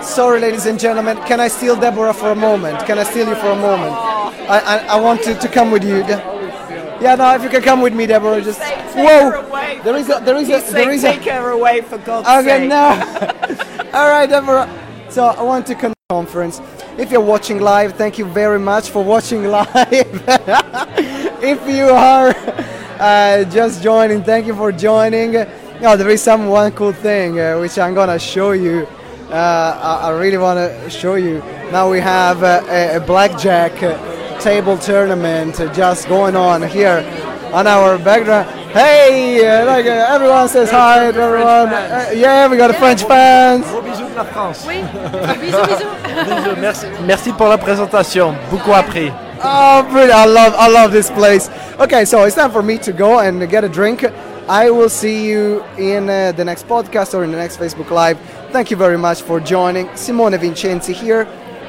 Sorry, 0.00 0.38
ladies 0.38 0.66
and 0.66 0.78
gentlemen. 0.78 1.16
Can 1.26 1.40
I 1.40 1.48
steal 1.48 1.74
Deborah 1.74 2.14
for 2.14 2.30
a 2.30 2.36
moment? 2.36 2.86
Can 2.86 3.00
I 3.00 3.02
steal 3.02 3.26
you 3.26 3.34
for 3.34 3.50
a 3.50 3.58
moment? 3.58 3.94
I 4.48 4.58
I, 4.74 4.76
I 4.94 5.00
want 5.00 5.24
to, 5.24 5.34
to 5.34 5.48
come 5.48 5.72
with 5.72 5.82
you. 5.82 6.04
Yeah, 7.02 7.16
no. 7.16 7.34
If 7.34 7.42
you 7.42 7.48
can 7.48 7.62
come 7.62 7.82
with 7.82 7.94
me, 7.94 8.06
Deborah, 8.06 8.40
just 8.40 8.60
whoa. 8.60 9.42
There 9.82 9.96
is 9.96 10.08
a 10.08 10.20
there 10.24 10.36
is 10.36 10.48
a 10.48 10.72
there 10.72 10.90
is 10.90 11.02
a. 11.02 11.14
Take 11.14 11.24
her 11.24 11.50
away 11.50 11.80
for 11.80 11.98
God's 11.98 12.28
Okay, 12.28 12.44
sake. 12.44 12.62
Okay, 12.62 12.68
no. 12.68 13.90
All 13.98 14.08
right, 14.08 14.28
Deborah. 14.30 14.68
So 15.10 15.24
I 15.24 15.42
want 15.42 15.66
to 15.66 15.74
con- 15.74 15.94
conference. 16.08 16.60
If 16.96 17.10
you're 17.10 17.20
watching 17.34 17.60
live, 17.60 17.94
thank 17.94 18.18
you 18.18 18.24
very 18.26 18.60
much 18.60 18.90
for 18.90 19.02
watching 19.02 19.44
live. 19.58 19.74
if 21.42 21.68
you 21.68 21.86
are 21.88 22.32
uh, 23.00 23.44
just 23.44 23.82
joining, 23.82 24.22
thank 24.22 24.46
you 24.46 24.54
for 24.54 24.70
joining. 24.70 25.32
No, 25.80 25.96
there 25.96 26.10
is 26.10 26.22
some 26.22 26.46
one 26.46 26.70
cool 26.70 26.92
thing 26.92 27.40
uh, 27.40 27.58
which 27.58 27.78
I'm 27.78 27.94
gonna 27.94 28.18
show 28.20 28.52
you. 28.52 28.86
Uh, 29.28 29.98
I, 30.02 30.08
I 30.08 30.10
really 30.20 30.38
want 30.38 30.58
to 30.58 30.90
show 30.90 31.16
you. 31.16 31.38
Now 31.72 31.90
we 31.90 31.98
have 31.98 32.44
uh, 32.44 32.62
a, 32.68 32.96
a 32.98 33.00
blackjack 33.00 33.72
table 34.40 34.78
tournament 34.78 35.56
just 35.74 36.08
going 36.08 36.36
on 36.36 36.62
here 36.62 37.04
on 37.52 37.66
our 37.66 37.98
background. 37.98 38.48
Hey, 38.72 39.44
uh, 39.46 39.66
like 39.66 39.84
uh, 39.84 40.14
everyone 40.14 40.48
says 40.48 40.70
hi 40.70 41.12
to 41.12 41.18
everyone. 41.18 41.68
Uh, 41.68 42.10
yeah, 42.14 42.48
we 42.48 42.56
got 42.56 42.68
the 42.68 42.74
French 42.74 43.04
fans. 43.04 43.66
Gros 43.66 43.82
bisous 43.82 44.08
de 44.08 44.14
la 44.14 44.24
France. 44.24 44.64
Oui, 44.66 44.80
bisous, 44.80 45.66
bisous. 45.66 45.82
Bisous, 46.12 46.56
merci, 46.60 46.86
merci 47.06 47.32
pour 47.32 47.48
la 47.48 47.58
présentation. 47.58 48.34
Beaucoup 48.50 48.72
appris. 48.72 49.10
Oh, 49.44 49.86
brilliant! 49.90 50.18
I 50.18 50.24
love, 50.26 50.54
I 50.56 50.68
love 50.68 50.92
this 50.92 51.10
place. 51.10 51.50
Okay, 51.78 52.04
so 52.04 52.24
it's 52.24 52.36
time 52.36 52.50
for 52.50 52.62
me 52.62 52.78
to 52.78 52.92
go 52.92 53.20
and 53.20 53.46
get 53.50 53.64
a 53.64 53.68
drink. 53.68 54.04
I 54.48 54.70
will 54.70 54.88
see 54.88 55.28
you 55.28 55.62
in 55.76 56.08
uh, 56.08 56.32
the 56.32 56.44
next 56.44 56.66
podcast 56.66 57.14
or 57.14 57.24
in 57.24 57.30
the 57.30 57.36
next 57.36 57.58
Facebook 57.58 57.90
Live. 57.90 58.18
Thank 58.52 58.70
you 58.70 58.76
very 58.76 58.98
much 58.98 59.22
for 59.22 59.38
joining. 59.40 59.94
Simone 59.96 60.32
Vincenzi 60.32 60.94
here 60.94 61.26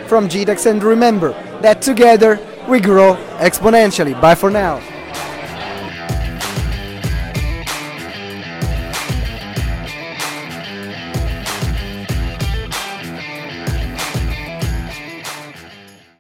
from 0.08 0.30
GDEX, 0.30 0.70
and 0.70 0.82
remember 0.84 1.32
that 1.62 1.82
together 1.82 2.40
we 2.68 2.80
grow 2.80 3.16
exponentially. 3.40 4.20
Bye 4.20 4.36
for 4.36 4.50
now. 4.50 4.82